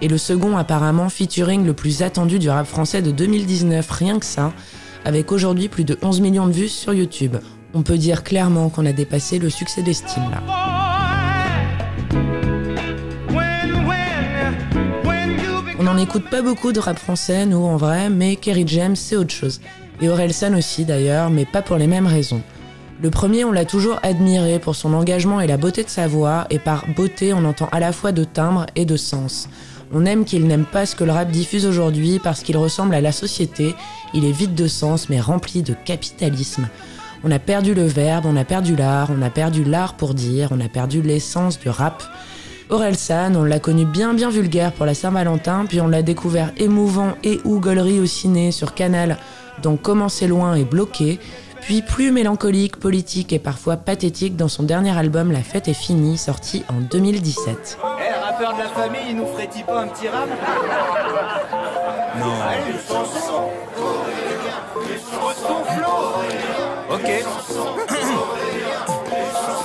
[0.02, 4.26] Et le second apparemment featuring le plus attendu du rap français de 2019, rien que
[4.26, 4.52] ça,
[5.06, 7.38] avec aujourd'hui plus de 11 millions de vues sur YouTube.
[7.74, 10.41] On peut dire clairement qu'on a dépassé le succès d'estime là.
[15.78, 19.16] On n'en écoute pas beaucoup de rap français, nous en vrai, mais Kerry James c'est
[19.16, 19.62] autre chose.
[20.02, 22.41] Et Orelsan aussi d'ailleurs, mais pas pour les mêmes raisons.
[23.02, 26.48] Le premier, on l'a toujours admiré pour son engagement et la beauté de sa voix,
[26.50, 29.50] et par beauté, on entend à la fois de timbre et de sens.
[29.94, 33.02] On aime qu'il n'aime pas ce que le rap diffuse aujourd'hui parce qu'il ressemble à
[33.02, 33.76] la société,
[34.14, 36.68] il est vide de sens mais rempli de capitalisme.
[37.24, 40.50] On a perdu le verbe, on a perdu l'art, on a perdu l'art pour dire,
[40.52, 42.04] on a perdu l'essence du rap.
[42.70, 47.14] Orelsan, on l'a connu bien bien vulgaire pour la Saint-Valentin, puis on l'a découvert émouvant
[47.24, 49.18] et ou gaulerie au ciné sur Canal,
[49.62, 51.20] donc Comment c'est loin et bloqué,
[51.62, 56.18] puis plus mélancolique, politique et parfois pathétique dans son dernier album La fête est finie,
[56.18, 57.78] sorti en 2017.
[58.36, 60.28] Rappeur de la famille, il nous ferait-il pas un petit rap
[62.20, 62.34] Non.
[62.50, 63.50] Allez, une chanson
[65.40, 66.16] Son flow
[66.92, 67.24] Ok.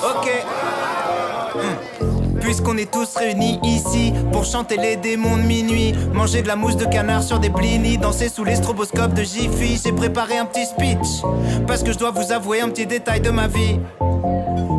[0.04, 0.30] ok.
[2.40, 6.76] Puisqu'on est tous réunis ici pour chanter les démons de minuit, manger de la mousse
[6.76, 10.66] de canard sur des blinis, danser sous les stroboscopes de Jiffy, j'ai préparé un petit
[10.66, 11.24] speech.
[11.66, 13.80] Parce que je dois vous avouer un petit détail de ma vie.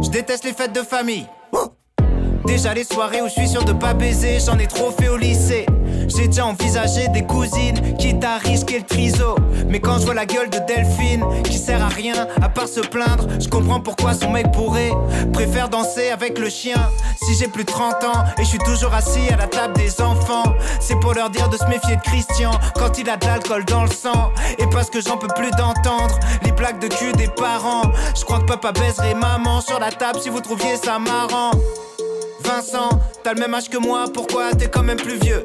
[0.01, 1.27] Je déteste les fêtes de famille.
[2.45, 5.17] Déjà les soirées où je suis sûr de pas baiser, j'en ai trop fait au
[5.17, 5.65] lycée.
[6.07, 9.35] J'ai déjà envisagé des cousines, quitte à risquer le triso.
[9.67, 12.81] Mais quand je vois la gueule de Delphine, qui sert à rien à part se
[12.81, 14.91] plaindre, je comprends pourquoi son mec pourrait
[15.31, 16.89] préfère danser avec le chien.
[17.21, 20.01] Si j'ai plus de 30 ans et je suis toujours assis à la table des
[20.01, 20.43] enfants,
[20.79, 23.83] c'est pour leur dire de se méfier de Christian quand il a de l'alcool dans
[23.83, 24.31] le sang.
[24.57, 27.83] Et parce que j'en peux plus d'entendre les blagues de cul des parents.
[28.15, 31.51] Je crois que papa baiserait maman sur la table si vous trouviez ça marrant.
[32.43, 32.89] Vincent,
[33.23, 35.43] t'as le même âge que moi, pourquoi t'es quand même plus vieux?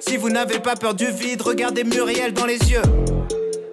[0.00, 2.82] Si vous n'avez pas peur du vide, regardez Muriel dans les yeux.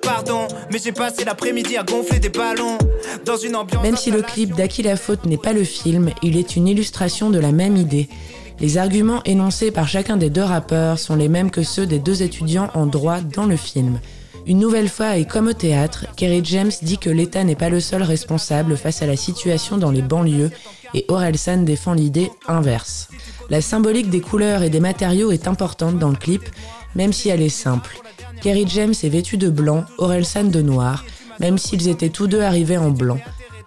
[0.01, 2.77] Pardon, mais j'ai passé l'après-midi à gonfler des ballons
[3.25, 3.83] dans une ambiance.
[3.83, 7.29] Même si le clip d'Aki la faute n'est pas le film, il est une illustration
[7.29, 8.09] de la même idée.
[8.59, 12.23] Les arguments énoncés par chacun des deux rappeurs sont les mêmes que ceux des deux
[12.23, 13.99] étudiants en droit dans le film.
[14.47, 17.79] Une nouvelle fois et comme au théâtre, Kerry James dit que l'État n'est pas le
[17.79, 20.51] seul responsable face à la situation dans les banlieues
[20.93, 23.09] et Orelsan défend l'idée inverse.
[23.49, 26.43] La symbolique des couleurs et des matériaux est importante dans le clip,
[26.95, 28.01] même si elle est simple.
[28.41, 31.05] Kerry James est vêtu de blanc, Orelsan de noir,
[31.39, 33.19] même s'ils étaient tous deux arrivés en blanc.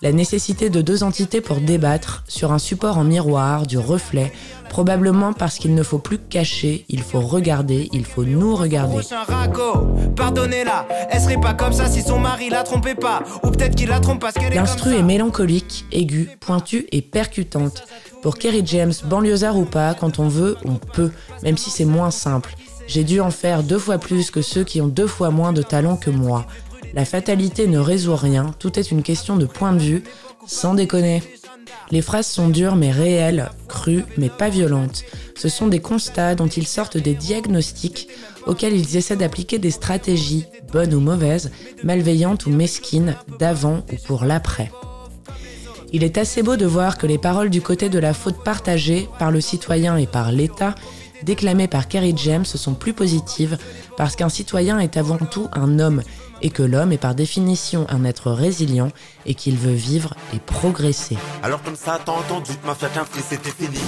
[0.02, 4.32] La nécessité de deux entités pour débattre sur un support en miroir, du reflet,
[4.68, 9.00] probablement parce qu'il ne faut plus cacher, il faut regarder, il faut nous regarder.
[10.16, 13.88] Pardonnez-la, elle serait pas comme ça si son mari la trompait pas, ou peut-être qu'il
[13.88, 17.84] la trompe parce qu'elle est L'instru est mélancolique, aiguë, pointue et percutante.
[18.22, 22.10] Pour Kerry James, banlieusard ou pas, quand on veut, on peut, même si c'est moins
[22.10, 22.54] simple.
[22.86, 25.62] J'ai dû en faire deux fois plus que ceux qui ont deux fois moins de
[25.62, 26.46] talent que moi.
[26.94, 30.04] La fatalité ne résout rien, tout est une question de point de vue,
[30.46, 31.24] sans déconner.
[31.90, 35.02] Les phrases sont dures mais réelles, crues mais pas violentes.
[35.36, 38.08] Ce sont des constats dont ils sortent des diagnostics
[38.46, 41.50] auxquels ils essaient d'appliquer des stratégies, bonnes ou mauvaises,
[41.82, 44.70] malveillantes ou mesquines, d'avant ou pour l'après.
[45.92, 49.08] Il est assez beau de voir que les paroles du côté de la faute partagée
[49.18, 50.76] par le citoyen et par l'État,
[51.24, 53.58] déclamées par Kerry James, sont plus positives
[53.96, 56.02] parce qu'un citoyen est avant tout un homme
[56.44, 58.92] et que l'homme est par définition un être résilient
[59.26, 61.16] et qu'il veut vivre et progresser.
[61.42, 63.80] Alors comme ça, t'as entendu que mafia qu'un free c'était fini.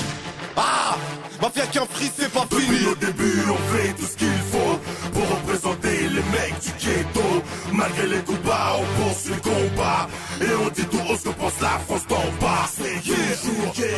[0.56, 0.96] Ah
[1.40, 4.78] Mafia qu'un free c'est pas fini Au début, on fait tout ce qu'il faut
[5.12, 7.42] pour représenter les mecs du ghetto.
[7.72, 10.08] Malgré les coups bas, on poursuit le combat
[10.40, 12.66] et on dit tout haut ce que pense la France d'en bas.
[12.74, 13.90] C'est toujours ghetto,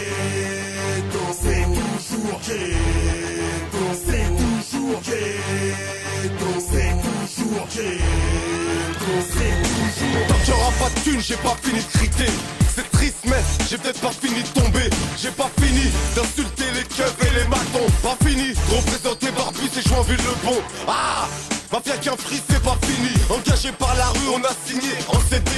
[11.20, 12.32] j'ai pas fini de criter.
[12.74, 14.90] C'est triste, mais j'ai peut-être pas fini de tomber.
[15.20, 17.86] J'ai pas fini d'insulter les keufs et les matons.
[18.02, 20.56] Pas fini de représenter Barbus et Joinville le bon.
[20.86, 21.26] Ah
[21.72, 23.10] Mafia qu'un free, c'est pas fini.
[23.28, 25.50] Engagé par la rue, on a signé en CD.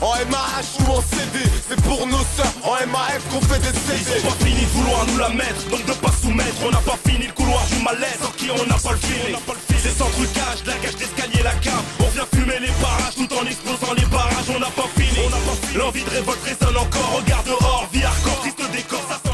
[0.00, 1.50] En MAH ou en CD.
[1.68, 4.20] C'est pour nos sœurs en MAF qu'on fait des CD.
[4.20, 6.56] Ils pas fini de vouloir nous la mettre, donc de pas soumettre.
[6.64, 9.36] On n'a pas fini le couloir du malaise, sans qui on n'a pas le fil.
[9.82, 11.82] C'est sans trucage, la cage d'escalier, la cave.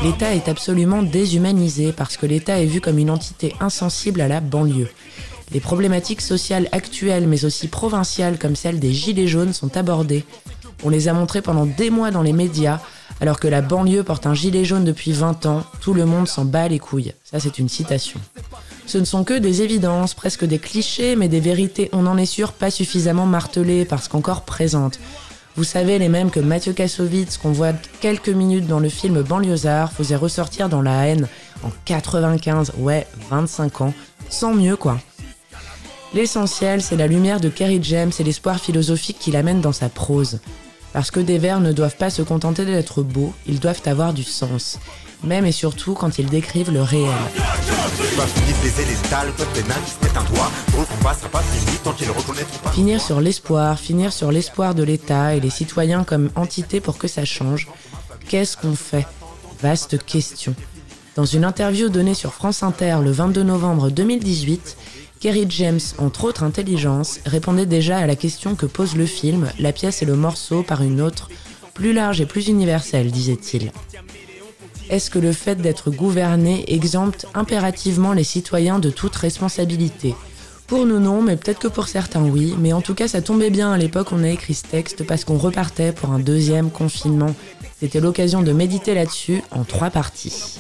[0.03, 4.41] L'État est absolument déshumanisé parce que l'État est vu comme une entité insensible à la
[4.41, 4.89] banlieue.
[5.53, 10.25] Les problématiques sociales actuelles mais aussi provinciales comme celles des Gilets jaunes sont abordées.
[10.85, 12.81] On les a montrées pendant des mois dans les médias,
[13.21, 16.45] alors que la banlieue porte un gilet jaune depuis 20 ans, tout le monde s'en
[16.45, 17.15] bat les couilles.
[17.25, 18.21] Ça c'est une citation.
[18.87, 22.27] Ce ne sont que des évidences, presque des clichés, mais des vérités, on en est
[22.27, 25.01] sûr, pas suffisamment martelées parce qu'encore présentes.
[25.57, 29.91] Vous savez, les mêmes que Mathieu Kassovitz, qu'on voit quelques minutes dans le film Banlieusard,
[29.91, 31.29] faisait ressortir dans La haine
[31.63, 33.95] en 95, ouais, 25 ans,
[34.29, 34.99] sans mieux quoi.
[36.13, 40.41] L'essentiel, c'est la lumière de Kerry James et l'espoir philosophique qu'il amène dans sa prose.
[40.93, 44.25] Parce que des vers ne doivent pas se contenter d'être beaux, ils doivent avoir du
[44.25, 44.79] sens.
[45.25, 47.11] Même et surtout quand ils décrivent le réel.
[52.73, 57.09] Finir sur l'espoir, finir sur l'espoir de l'État et les citoyens comme entité pour que
[57.09, 57.69] ça change.
[58.29, 59.07] Qu'est-ce qu'on fait?
[59.61, 60.55] Vaste question.
[61.15, 64.77] Dans une interview donnée sur France Inter le 22 novembre 2018,
[65.19, 69.73] Kerry James, entre autres intelligences, répondait déjà à la question que pose le film, la
[69.73, 71.31] pièce et le morceau par une autre,
[71.73, 73.73] plus large et plus universelle, disait-il.
[74.89, 80.15] Est-ce que le fait d'être gouverné exempte impérativement les citoyens de toute responsabilité?
[80.69, 83.51] Pour nous non, mais peut-être que pour certains oui, mais en tout cas ça tombait
[83.51, 87.35] bien à l'époque on a écrit ce texte parce qu'on repartait pour un deuxième confinement.
[87.81, 90.59] C'était l'occasion de méditer là-dessus en trois parties.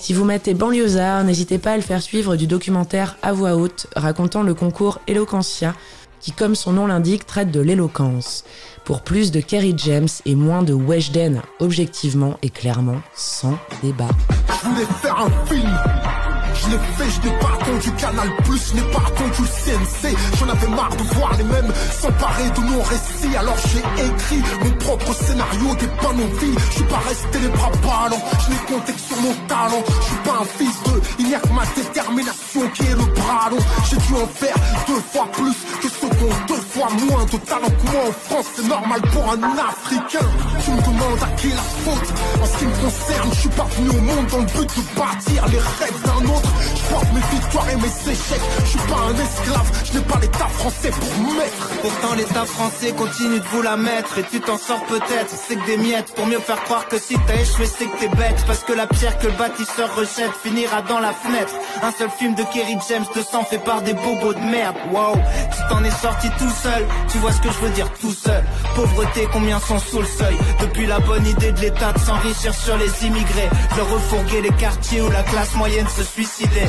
[0.00, 3.86] Si vous mettez Banlieusard, n'hésitez pas à le faire suivre du documentaire à voix haute
[3.94, 5.74] racontant le concours Eloquentia,
[6.20, 8.44] qui comme son nom l'indique traite de l'éloquence,
[8.84, 14.08] pour plus de Kerry James et moins de Weshden, objectivement et clairement, sans débat.
[14.48, 16.39] Je voulais faire un film.
[16.54, 20.16] Je l'ai fait, je n'ai pas attendu Canal Plus, je n'ai pas attendu le CNC.
[20.38, 23.36] J'en avais marre de voir les mêmes s'emparer de nos récits.
[23.38, 26.54] Alors j'ai écrit mon propre scénario des panoplies.
[26.70, 29.84] Je suis pas resté les bras ballants, je n'ai compté que sur mon talent.
[30.00, 33.06] Je suis pas un fils de, il n'y a que ma détermination qui est le
[33.14, 33.58] bras long.
[33.88, 37.68] J'ai dû en faire deux fois plus que ceux qui deux fois moins de talent
[37.68, 38.46] que moi en France.
[38.56, 40.26] C'est normal pour un Africain.
[40.64, 42.08] Tu me demandes à qui la faute.
[42.42, 44.98] En ce qui me concerne, je suis pas venu au monde dans le but de
[44.98, 46.39] bâtir les rêves d'un autre.
[46.74, 48.40] Je porte mes victoires et mes échecs.
[48.64, 51.68] Je suis pas un esclave, je n'ai pas l'état français pour me mettre.
[51.82, 54.18] Pourtant l'état français continue de vous la mettre.
[54.18, 56.12] Et tu t'en sors peut-être, c'est que des miettes.
[56.14, 58.44] Pour mieux faire croire que si t'as échoué c'est que t'es bête.
[58.46, 61.52] Parce que la pierre que le bâtisseur rejette finira dans la fenêtre.
[61.82, 64.76] Un seul film de Kerry James de sang fait par des bobos de merde.
[64.92, 66.86] Wow, tu t'en es sorti tout seul.
[67.10, 68.42] Tu vois ce que je veux dire tout seul.
[68.74, 70.36] Pauvreté, combien sont sous le seuil?
[70.60, 73.48] Depuis la bonne idée de l'état de s'enrichir sur les immigrés.
[73.76, 76.02] De refourguer les quartiers où la classe moyenne se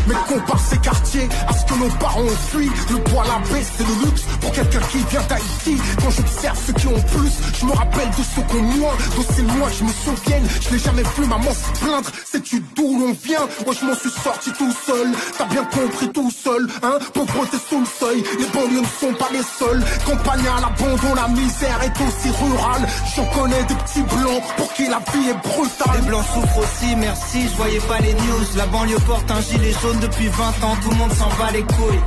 [0.07, 2.70] Mais compare ces quartiers à ce que nos parents ont fui.
[2.89, 5.82] Le poids, la baisse, c'est le luxe pour quelqu'un qui vient d'Haïti.
[6.01, 8.93] Quand j'observe ceux qui ont plus, je me rappelle de ceux qui ont moins.
[9.16, 12.09] D'aussi loin que je me souvienne, je n'ai jamais vu maman se plaindre.
[12.26, 13.47] Sais-tu d'où l'on vient?
[13.66, 15.12] Moi, je m'en suis sorti tout seul.
[15.38, 16.97] T'as bien compris tout seul, hein?
[17.14, 19.84] Pauvreté sous le seuil, les banlieues ne sont pas les seuls.
[20.05, 22.88] Campagne à l'abandon, la misère est aussi rurale.
[23.16, 26.01] J'en connais des petits blancs pour qui la vie est brutale.
[26.01, 29.74] Les blancs souffrent aussi, merci, je voyais pas les news La banlieue porte un gilet
[29.82, 31.99] jaune depuis 20 ans, tout le monde s'en bat les couilles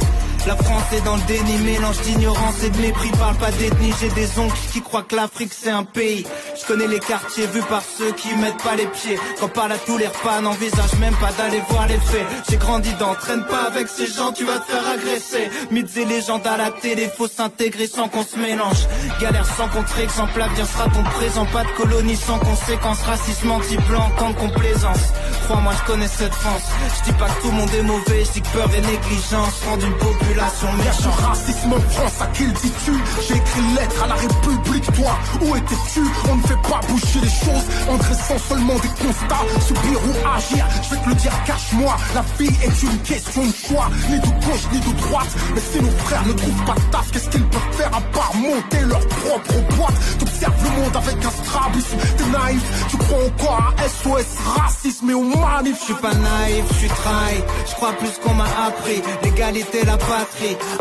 [0.46, 4.10] la France est dans le déni, mélange d'ignorance et de mépris, parle pas d'ethnie, j'ai
[4.10, 6.26] des oncles qui croient que l'Afrique c'est un pays.
[6.60, 9.18] Je connais les quartiers vus par ceux qui mettent pas les pieds.
[9.40, 12.26] Quand parle à tous les repas, n'envisage même pas d'aller voir les faits.
[12.48, 15.50] J'ai grandi dans, traîne pas avec ces gens, tu vas te faire agresser.
[15.70, 18.86] Mythes et légendes à la télé, faut s'intégrer sans qu'on se mélange.
[19.20, 21.46] Galère sans contre-exemple, l'avenir sera ton présent.
[21.46, 25.12] Pas de colonie sans conséquences, racisme anti-blanc, tant de complaisance.
[25.44, 26.62] Crois-moi, je connais cette France.
[26.98, 29.54] Je dis pas que tout le monde est mauvais, je dis que peur et négligence
[29.60, 32.92] font d'une population Cherche un racisme en France, à qui le dis-tu
[33.26, 37.20] J'ai écrit une lettre à la République, toi, où étais-tu On ne fait pas bouger
[37.22, 39.44] les choses en dressant seulement des constats.
[39.66, 41.96] Subir ou agir, je vais te le dire, cache-moi.
[42.14, 45.28] La vie est une question de choix, ni de gauche ni de droite.
[45.54, 48.34] Mais si nos frères ne trouvent pas de taf, qu'est-ce qu'ils peuvent faire à part
[48.34, 50.18] monter leur propre boîte?
[50.18, 54.26] T'observes le monde avec un strabisme, t'es naïf, tu crois encore à SOS
[54.58, 55.78] racisme et au manif.
[55.80, 57.38] Je suis pas naïf, je suis trahi.
[57.66, 59.02] Je crois plus qu'on m'a appris.
[59.22, 59.96] L'égalité, la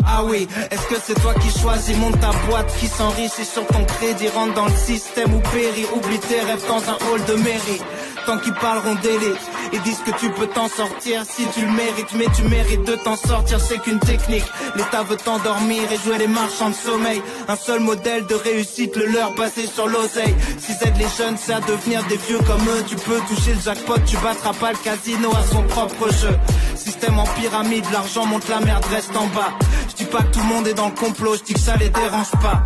[0.06, 3.84] Ah oui, est-ce que c'est toi qui choisis Monte ta boîte qui s'enrichit sur ton
[3.84, 7.80] crédit Rentre dans le système ou périt Oublie tes rêves dans un hall de mairie
[8.26, 9.40] Tant qu'ils parleront d'élite.
[9.72, 12.94] Ils disent que tu peux t'en sortir si tu le mérites Mais tu mérites de
[12.94, 14.44] t'en sortir, c'est qu'une technique.
[14.76, 17.22] L'État veut t'endormir et jouer les marchands de sommeil.
[17.48, 20.34] Un seul modèle de réussite, le leur basé sur l'oseille.
[20.58, 22.84] Si aide les jeunes, c'est à devenir des vieux comme eux.
[22.88, 26.36] Tu peux toucher le jackpot, tu battras pas le casino à son propre jeu.
[26.76, 29.52] Système en pyramide, l'argent monte la merde, reste en bas.
[29.90, 31.76] Je dis pas que tout le monde est dans le complot, je dis que ça
[31.76, 32.62] les dérange pas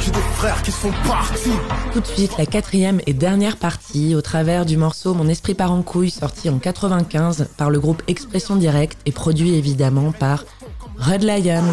[0.00, 1.50] j'ai des frères qui sont partis.
[1.92, 5.72] Tout de suite, la quatrième et dernière partie, au travers du morceau Mon esprit part
[5.72, 10.44] en couille, sorti en 95 par le groupe Expression Directe et produit évidemment par
[10.98, 11.64] Red Lion.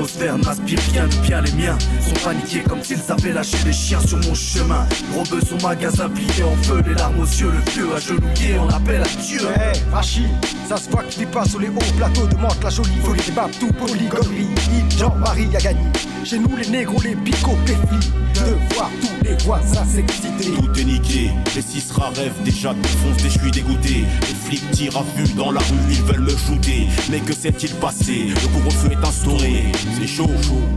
[0.00, 4.00] L'atmosphère n'inspire rien de bien les miens Sont paniqués comme s'ils avaient lâché des chiens
[4.00, 4.86] sur mon chemin.
[5.12, 9.02] Gros son magasin plié en feu, les larmes aux yeux Le vieux agenouillé, on appelle
[9.02, 9.40] à Dieu.
[9.42, 10.24] Hey Rachi,
[10.66, 13.20] ça se voit que tu pas sur les hauts plateaux de Mantes la jolie Folie
[13.20, 14.48] des tout polygonerie
[14.96, 15.84] Jean-Marie a gagné.
[16.24, 20.78] Chez nous les négros, les picots, les flics De voir tous les voisins s'exciter Tout
[20.78, 24.96] est niqué, les six rares rêvent déjà de foncer, je suis dégoûté Les flics tirent
[24.96, 28.26] à vue dans la rue, ils veulent me shooter Mais que s'est-il passé?
[28.28, 29.64] Le couvre-feu est instauré
[29.98, 30.30] c'est chaud.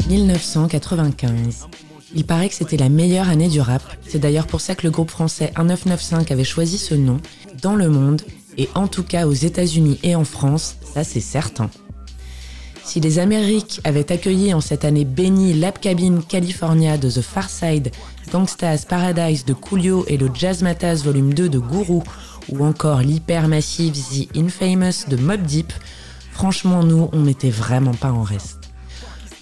[0.07, 1.67] 1995.
[2.15, 3.81] Il paraît que c'était la meilleure année du rap.
[4.07, 7.19] C'est d'ailleurs pour ça que le groupe français 1995 avait choisi ce nom
[7.61, 8.21] dans le monde,
[8.57, 11.69] et en tout cas aux États-Unis et en France, ça c'est certain.
[12.85, 17.49] Si les Amériques avaient accueilli en cette année bénie Lab Cabin California de The Far
[17.49, 17.91] Side,
[18.31, 22.01] Gangsta's Paradise de Coolio et le Jazz Matas Volume 2 de Guru,
[22.49, 25.71] ou encore l'hypermassive The Infamous de Mob Deep,
[26.31, 28.59] franchement nous, on n'était vraiment pas en reste.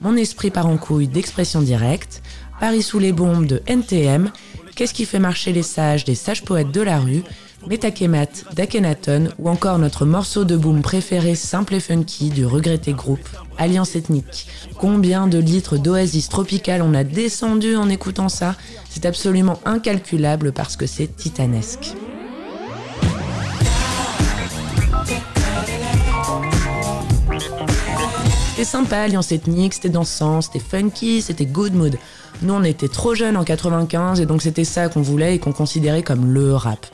[0.01, 2.21] Mon esprit part en couille d'expression directe,
[2.59, 4.31] Paris sous les bombes de NTM,
[4.75, 7.23] Qu'est-ce qui fait marcher les sages des sages poètes de la rue,
[7.67, 13.27] Metakemat d'Akenaton ou encore notre morceau de boom préféré simple et funky du regretté groupe
[13.57, 14.47] Alliance Ethnique.
[14.77, 18.55] Combien de litres d'oasis tropicale on a descendu en écoutant ça?
[18.89, 21.93] C'est absolument incalculable parce que c'est titanesque.
[28.49, 31.97] C'était sympa, Alliance Ethnique, c'était dansant, c'était funky, c'était good mood.
[32.41, 35.51] Nous, on était trop jeunes en 95 et donc c'était ça qu'on voulait et qu'on
[35.51, 36.85] considérait comme le rap.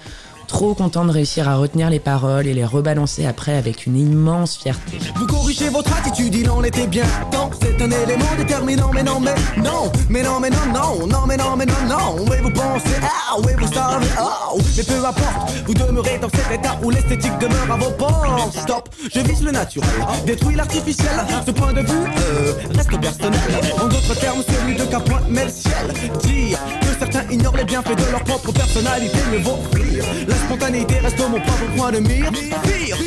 [0.48, 4.58] Trop content de réussir à retenir les paroles et les rebalancer après avec une immense
[4.58, 4.98] fierté.
[5.16, 7.52] Vous corrigez votre attitude, il en était bien temps.
[7.62, 11.38] C'est un élément déterminant, mais non, mais non, mais non, mais non, non, non, mais
[11.38, 12.26] non, mais non, non.
[12.30, 16.60] Oui, vous pensez, ah, oui, vous savez, ah, mais peu importe, vous demeurez dans cet
[16.60, 18.58] état où l'esthétique demeure à vos portes.
[18.58, 19.90] Stop, je vise le naturel,
[20.26, 21.12] détruis l'artificiel.
[21.46, 23.42] Ce point de vue euh, reste personnel.
[23.82, 25.88] En d'autres termes, celui de point met le ciel.
[26.24, 30.06] Dire que certains ignorent les bienfaits de leur propre personnalité ne vaut rire.
[30.38, 32.32] Spontanéité reste mon propre point de mire.
[32.32, 32.98] Pire, pire,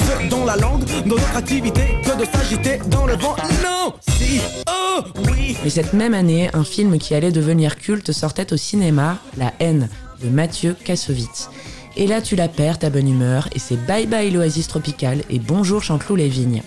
[0.00, 3.36] ce dont la langue, dans notre que de s'agiter dans le vent.
[3.62, 5.56] Non, si, oh, oui.
[5.62, 9.88] Mais cette même année, un film qui allait devenir culte sortait au cinéma, La haine,
[10.22, 11.50] de Mathieu Kassovitz.
[11.96, 15.38] Et là, tu la perds, ta bonne humeur, et c'est bye bye l'oasis tropicale et
[15.38, 16.62] bonjour Chanteloup les vignes.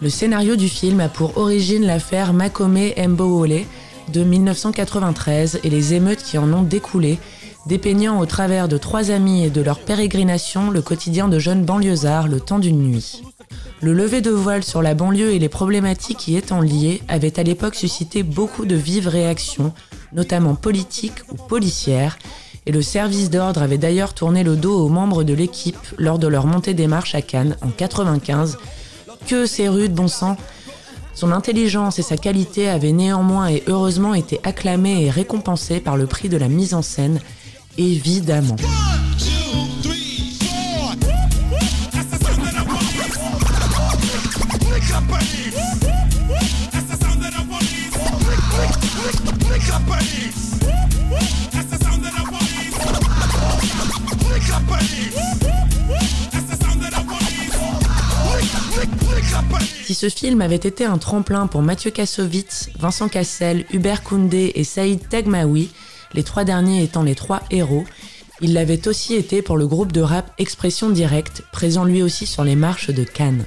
[0.00, 3.64] Le scénario du film a pour origine l'affaire Makome Mbowole
[4.12, 7.18] de 1993 et les émeutes qui en ont découlé,
[7.66, 12.28] dépeignant au travers de trois amis et de leur pérégrination le quotidien de jeunes banlieusards
[12.28, 13.22] le temps d'une nuit.
[13.80, 17.42] Le lever de voile sur la banlieue et les problématiques y étant liées avait à
[17.42, 19.72] l'époque suscité beaucoup de vives réactions,
[20.12, 22.18] notamment politiques ou policières,
[22.66, 26.28] et le service d'ordre avait d'ailleurs tourné le dos aux membres de l'équipe lors de
[26.28, 28.58] leur montée des marches à Cannes en 95.
[29.26, 30.36] Que c'est rude, bon sang
[31.14, 36.06] Son intelligence et sa qualité avaient néanmoins et heureusement été acclamées et récompensées par le
[36.06, 37.20] prix de la mise en scène,
[37.78, 38.56] évidemment.
[59.84, 64.64] Si ce film avait été un tremplin pour Mathieu Kassovitz, Vincent Cassel, Hubert Koundé et
[64.64, 65.70] Saïd Tagmaoui,
[66.14, 67.84] les trois derniers étant les trois héros,
[68.40, 72.44] il l'avait aussi été pour le groupe de rap Expression Directe, présent lui aussi sur
[72.44, 73.44] les marches de Cannes.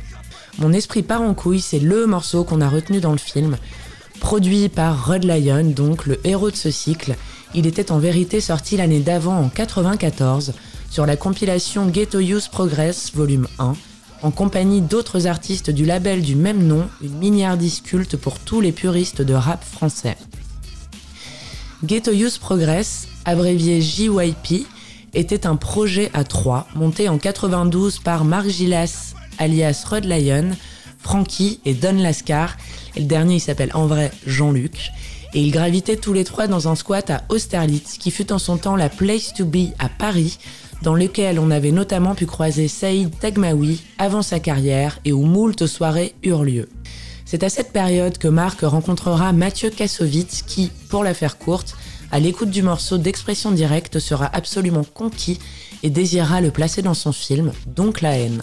[0.60, 3.58] Mon esprit part en couille, c'est le morceau qu'on a retenu dans le film.
[4.20, 7.16] Produit par Rod Lion, donc le héros de ce cycle,
[7.54, 10.54] il était en vérité sorti l'année d'avant en 94
[10.90, 13.74] sur la compilation Ghetto Youth Progress volume 1
[14.24, 18.72] en compagnie d'autres artistes du label du même nom, une miniardise culte pour tous les
[18.72, 20.18] puristes de rap français.
[21.84, 24.66] Ghetto Youth Progress, abrévié JYP,
[25.14, 30.50] était un projet à trois monté en 92 par Marc Gilas, alias Rod Lion,
[30.98, 32.58] Frankie et Don Lascar,
[32.96, 34.90] et le dernier il s'appelle en vrai Jean-Luc,
[35.36, 38.58] et ils gravitaient tous les trois dans un squat à Austerlitz, qui fut en son
[38.58, 40.40] temps la place to be à Paris,
[40.82, 45.68] dans lequel on avait notamment pu croiser Saïd Tagmaoui avant sa carrière et où moult
[45.68, 46.70] soirées eurent lieu.
[47.30, 51.76] C'est à cette période que Marc rencontrera Mathieu Kassovitz qui, pour la faire courte,
[52.10, 55.38] à l'écoute du morceau d'expression directe sera absolument conquis
[55.84, 58.42] et désirera le placer dans son film, donc la haine.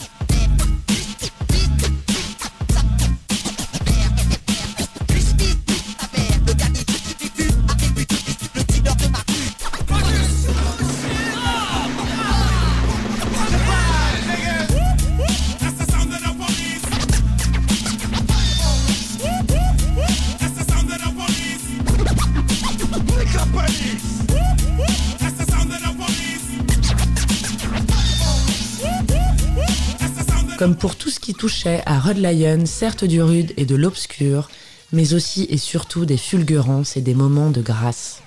[30.64, 34.48] Comme pour tout ce qui touchait à Rod Lion, certes du rude et de l'obscur,
[34.92, 38.22] mais aussi et surtout des fulgurances et des moments de grâce.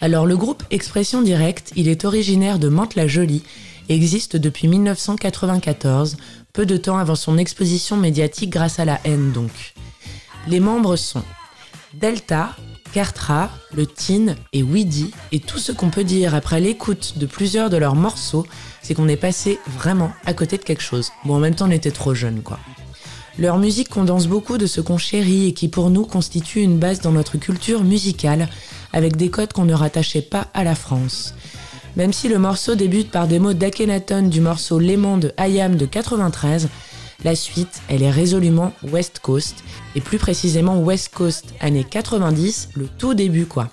[0.00, 3.42] Alors le groupe Expression Directe, il est originaire de Mantes-la-Jolie
[3.88, 6.18] et existe depuis 1994,
[6.52, 9.74] peu de temps avant son exposition médiatique grâce à la haine donc.
[10.46, 11.24] Les membres sont
[11.94, 12.54] Delta,
[12.92, 17.70] Cartra, le Tin et Weedy, et tout ce qu'on peut dire après l'écoute de plusieurs
[17.70, 18.46] de leurs morceaux,
[18.82, 21.10] c'est qu'on est passé vraiment à côté de quelque chose.
[21.24, 22.58] Bon, en même temps, on était trop jeunes, quoi.
[23.38, 27.00] Leur musique condense beaucoup de ce qu'on chérit et qui pour nous constitue une base
[27.00, 28.48] dans notre culture musicale,
[28.94, 31.34] avec des codes qu'on ne rattachait pas à la France.
[31.96, 35.84] Même si le morceau débute par des mots d'Akhenaton du morceau Léman de Hayam de
[35.84, 36.68] 93,
[37.24, 39.64] la suite, elle est résolument West Coast,
[39.94, 43.68] et plus précisément West Coast années 90, le tout début quoi.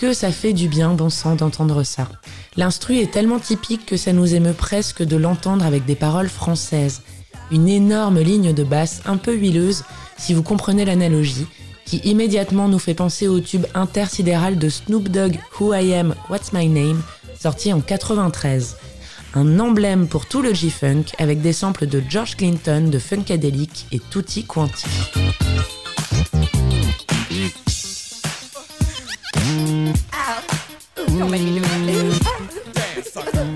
[0.00, 2.08] Que ça fait du bien, bon sang, d'entendre ça.
[2.56, 7.02] L'instru est tellement typique que ça nous émeut presque de l'entendre avec des paroles françaises.
[7.50, 9.84] Une énorme ligne de basse un peu huileuse,
[10.16, 11.46] si vous comprenez l'analogie,
[11.84, 16.52] qui immédiatement nous fait penser au tube intersidéral de Snoop Dogg Who I Am, What's
[16.52, 17.02] My Name,
[17.38, 18.76] sorti en 93
[19.34, 23.98] un emblème pour tout le G-Funk avec des samples de George Clinton, de Funkadelic et
[23.98, 24.86] Tutti Quanti.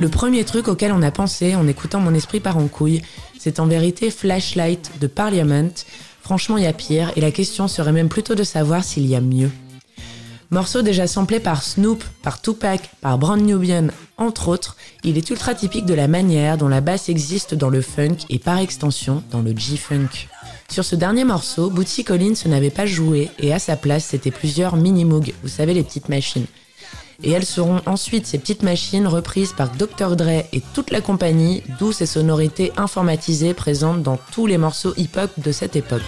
[0.01, 3.03] Le premier truc auquel on a pensé en écoutant Mon esprit par en couille,
[3.39, 5.70] c'est en vérité Flashlight de Parliament.
[6.20, 9.14] Franchement, il y a pire, et la question serait même plutôt de savoir s'il y
[9.14, 9.51] a mieux.
[10.51, 15.55] Morceau déjà samplé par Snoop, par Tupac, par Brand Nubian, entre autres, il est ultra
[15.55, 19.43] typique de la manière dont la basse existe dans le funk et par extension dans
[19.43, 20.29] le G-funk.
[20.71, 24.77] Sur ce dernier morceau, Bootsy Collins n'avait pas joué et à sa place c'était plusieurs
[24.77, 26.47] mini-moog, vous savez les petites machines.
[27.23, 30.17] Et elles seront ensuite ces petites machines reprises par Dr.
[30.17, 35.31] Dre et toute la compagnie, d'où ces sonorités informatisées présentes dans tous les morceaux hip-hop
[35.39, 36.03] de cette époque.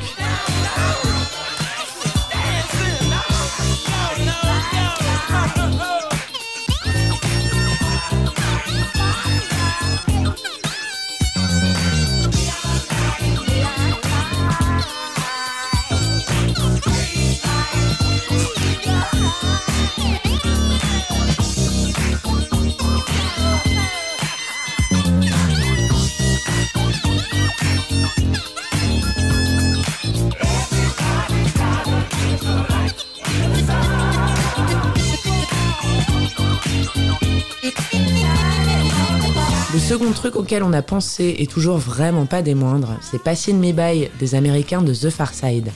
[40.29, 43.55] Le second truc auquel on a pensé, et toujours vraiment pas des moindres, c'est Passin
[43.55, 45.71] Me By des Américains de The Far Side.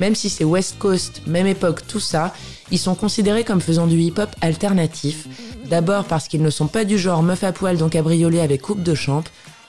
[0.00, 2.34] Même si c'est West Coast, même époque, tout ça,
[2.72, 5.28] ils sont considérés comme faisant du hip-hop alternatif.
[5.66, 8.82] D'abord parce qu'ils ne sont pas du genre meuf à poil donc cabriolet avec coupe
[8.82, 9.22] de champ.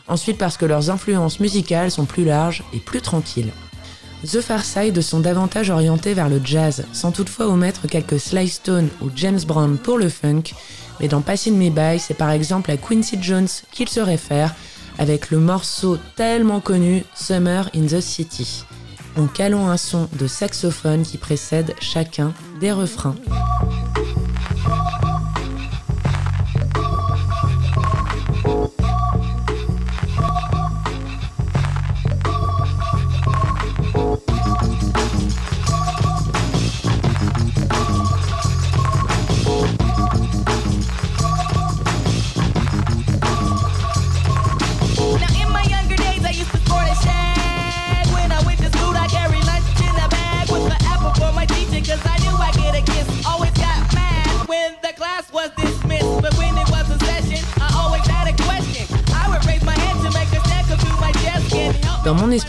[0.08, 3.52] Ensuite parce que leurs influences musicales sont plus larges et plus tranquilles.
[4.24, 8.90] The Far Side sont davantage orientés vers le jazz, sans toutefois omettre quelques Sly Stone
[9.04, 10.56] ou James Brown pour le funk,
[11.00, 14.56] mais dans Passin' Me By, c'est par exemple à Quincy Jones qu'il se réfère
[14.98, 18.64] avec le morceau tellement connu Summer in the City,
[19.16, 23.16] en calant un son de saxophone qui précède chacun des refrains.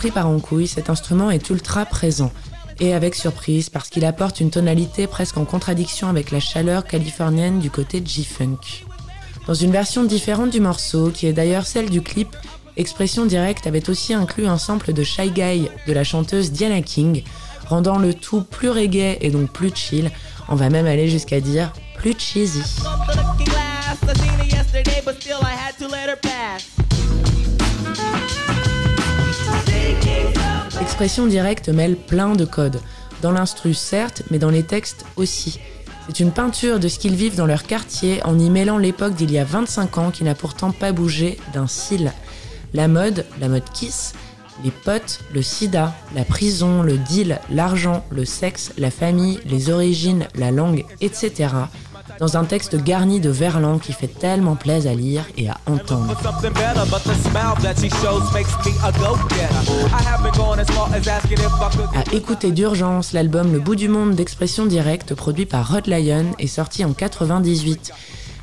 [0.09, 2.33] Esprit par couille, cet instrument est ultra présent.
[2.81, 7.59] Et avec surprise, parce qu'il apporte une tonalité presque en contradiction avec la chaleur californienne
[7.59, 8.87] du côté G-Funk.
[9.47, 12.35] Dans une version différente du morceau, qui est d'ailleurs celle du clip,
[12.79, 17.23] Expression Directe avait aussi inclus un sample de Shy Guy de la chanteuse Diana King,
[17.67, 20.11] rendant le tout plus reggae et donc plus chill,
[20.49, 22.63] On va même aller jusqu'à dire plus cheesy.
[30.99, 32.81] Expression directe mêle plein de codes.
[33.23, 35.61] Dans l'instru certes, mais dans les textes aussi.
[36.09, 39.31] C'est une peinture de ce qu'ils vivent dans leur quartier en y mêlant l'époque d'il
[39.31, 42.13] y a 25 ans qui n'a pourtant pas bougé d'un cil.
[42.75, 44.13] La mode, la mode kiss,
[44.65, 50.27] les potes, le sida, la prison, le deal, l'argent, le sexe, la famille, les origines,
[50.35, 51.51] la langue, etc.
[52.19, 56.17] Dans un texte garni de verlan qui fait tellement plaisir à lire et à entendre.
[61.95, 66.49] À écouter d'urgence, l'album Le bout du monde d'expression directe produit par Rod Lion est
[66.49, 67.93] sorti en 98.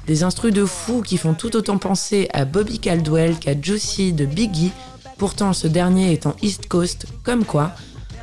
[0.07, 4.25] Des instrus de fou qui font tout autant penser à Bobby Caldwell qu'à Juicy de
[4.25, 4.71] Biggie,
[5.17, 7.71] pourtant ce dernier étant East Coast, comme quoi,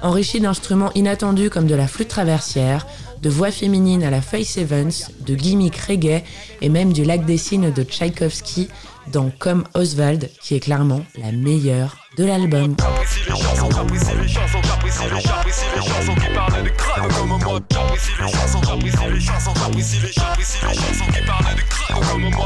[0.02, 2.86] enrichi d'instruments inattendus comme de la flûte traversière,
[3.22, 6.22] de voix féminines à la Face Evans, de gimmicks reggae
[6.60, 8.68] et même du lac des signes de Tchaïkovski
[9.12, 12.76] dans Comme Oswald, qui est clairement la meilleure de l'album.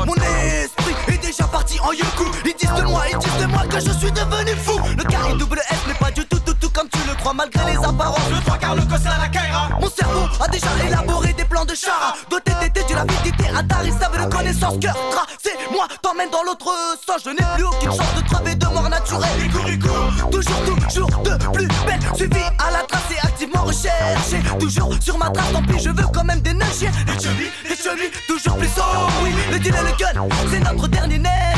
[0.07, 3.67] Mon esprit est déjà parti en yoku Ils disent de moi, ils disent de moi
[3.67, 6.46] que je suis devenu fou Le carré double S n'est pas du tout
[6.77, 9.69] comme tu le crois Malgré les apparences, le trois quarts le cossin à la Kaira.
[9.81, 12.15] Mon cerveau a déjà élaboré des plans de chara.
[12.31, 16.71] Doté d'été de l'avidité, un tarissable de connaissance Cœur tracé, moi t'emmène dans l'autre
[17.07, 17.23] sens.
[17.25, 19.29] Je n'ai plus aucune chance de crever de mort naturelle.
[20.31, 22.01] Toujours, toujours de plus belle.
[22.15, 24.43] Suivi à la trace et activement recherché.
[24.61, 28.11] Toujours sur ma trace, tant pis je veux quand même déneiger Les chevilles, les chevilles,
[28.29, 31.57] toujours plus haut Oui, le deal et le gun, c'est notre dernier nerf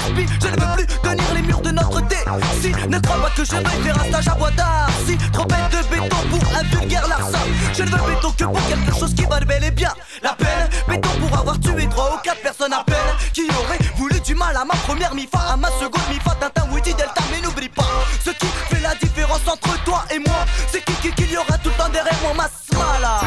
[0.49, 2.17] Je ne veux plus tenir les murs de notre thé
[2.61, 5.45] Si, ne crois pas que je vais faire un stage à bois d'art Si, trop
[5.45, 7.39] bête de béton pour un vulgaire larcin.
[7.75, 9.93] Je ne veux béton que pour quelque chose qui va bel et bien
[10.23, 12.97] La peine, béton pour avoir tué trois ou quatre personnes à peine.
[13.35, 16.95] Qui aurait voulu du mal à ma première mi-fa À ma seconde mi-fa, Tintin, Woody,
[16.95, 17.85] Delta Mais n'oublie pas,
[18.25, 21.59] ce qui fait la différence entre toi et moi C'est qui qui qu'il y aura
[21.59, 23.21] tout le temps derrière moi Ma smala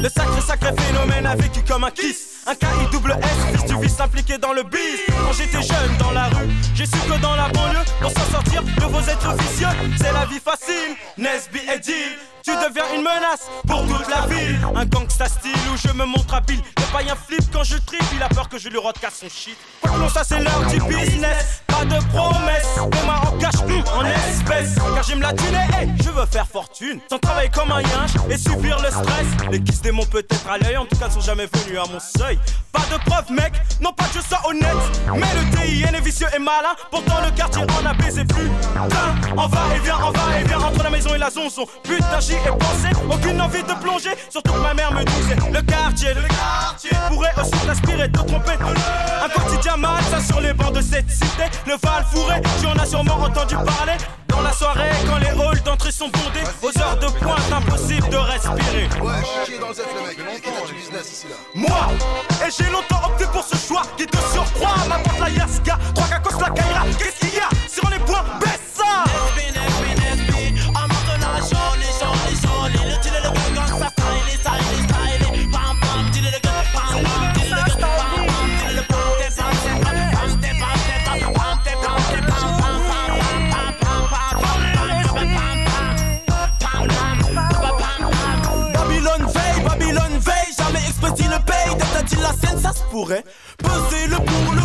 [0.00, 2.44] Le sacré sacré phénomène a vécu comme un kiss.
[2.46, 6.12] Un KI double S, fils du vice impliqué dans le biz Quand j'étais jeune dans
[6.12, 9.68] la rue, j'ai su que dans la banlieue Pour s'en sortir de vos êtres vicieux,
[9.98, 10.96] c'est la vie facile.
[11.18, 11.80] Nesby et
[12.48, 14.58] tu deviens une menace pour toute la ville.
[14.74, 16.60] Un gangsta style où je me montre habile.
[16.78, 19.56] Le païen flip quand je trip, il a peur que je lui casse son shit.
[19.84, 21.62] Non, ça c'est l'heure du business.
[21.66, 23.56] Pas de promesses, demain en cash,
[23.94, 24.76] en espèces.
[24.76, 27.00] Car j'aime la thune et hey, je veux faire fortune.
[27.10, 29.26] Sans travailler comme un yinche et subir le stress.
[29.50, 32.00] Les kiss démons peut-être à l'œil, en tout cas ne sont jamais venus à mon
[32.00, 32.38] seuil.
[32.72, 34.64] Pas de preuve, mec, non pas que je sois honnête.
[35.12, 36.74] Mais le TIN est vicieux et malin.
[36.90, 38.48] Pourtant le quartier en a baisé plus.
[38.48, 40.17] Putain, on va et vient, on va
[41.08, 41.66] maison et la zonzon.
[41.82, 44.10] Putain, j'y ai pensé, aucune envie de plonger.
[44.30, 48.52] Surtout que ma mère me disait le quartier, le quartier pourrait aussi t'inspirer, te tromper.
[49.24, 51.44] Un quotidien mal, ça sur les bancs de cette cité.
[51.66, 53.96] Le Val fourré, tu en as sûrement entendu parler.
[54.28, 58.16] Dans la soirée, quand les halls d'entrée sont bondés, aux heures de pointe, impossible de
[58.16, 58.88] respirer.
[61.54, 61.88] Moi,
[62.46, 64.76] et j'ai longtemps opté pour ce choix qui te surcroît.
[64.88, 66.84] Ma porte la Yaska, trois cacos la Kaira.
[66.98, 67.17] Qu'est-ce
[92.98, 93.22] pourrait.
[93.62, 94.57] Le pour,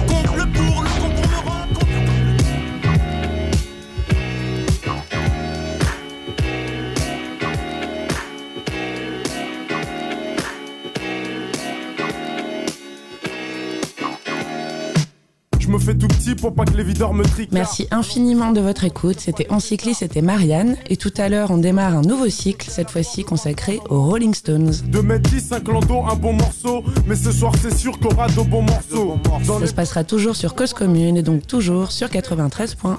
[16.23, 17.51] petit pour pas que les videurs me triquent.
[17.51, 19.19] Merci infiniment de votre écoute.
[19.19, 20.77] C'était Encycli, c'était Marianne.
[20.89, 24.71] Et tout à l'heure, on démarre un nouveau cycle, cette fois-ci consacré aux Rolling Stones.
[24.85, 26.83] 2 mètres 10, un clando, un bon morceau.
[27.07, 29.17] Mais ce soir, c'est sûr qu'on aura de bons morceaux.
[29.45, 32.95] Dans Ça les se passera toujours sur Cause Commune et donc toujours sur 93.1.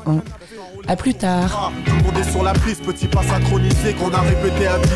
[0.87, 1.73] À plus tard.
[1.87, 4.89] Tout le monde est sur la piste, petit pas synchronisé qu'on a répété à 10.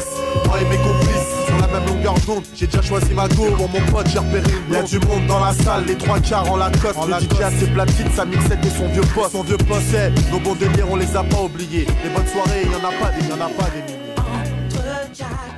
[1.98, 3.50] Longueur d'onde, j'ai déjà choisi ma go.
[3.56, 6.50] Pour mon pote, j'ai repéré une Y'a du monde dans la salle, les trois quarts
[6.50, 6.98] en Lacoste.
[7.06, 9.32] le DJ a ses platines, sa mixette et son vieux poste.
[9.32, 11.86] Son vieux poste, c'est nos bons délires, on les a pas oubliés.
[12.04, 14.14] Les bonnes soirées, y'en a pas des, y'en a pas des milliers.
[14.16, 14.84] Entre
[15.14, 15.57] Jack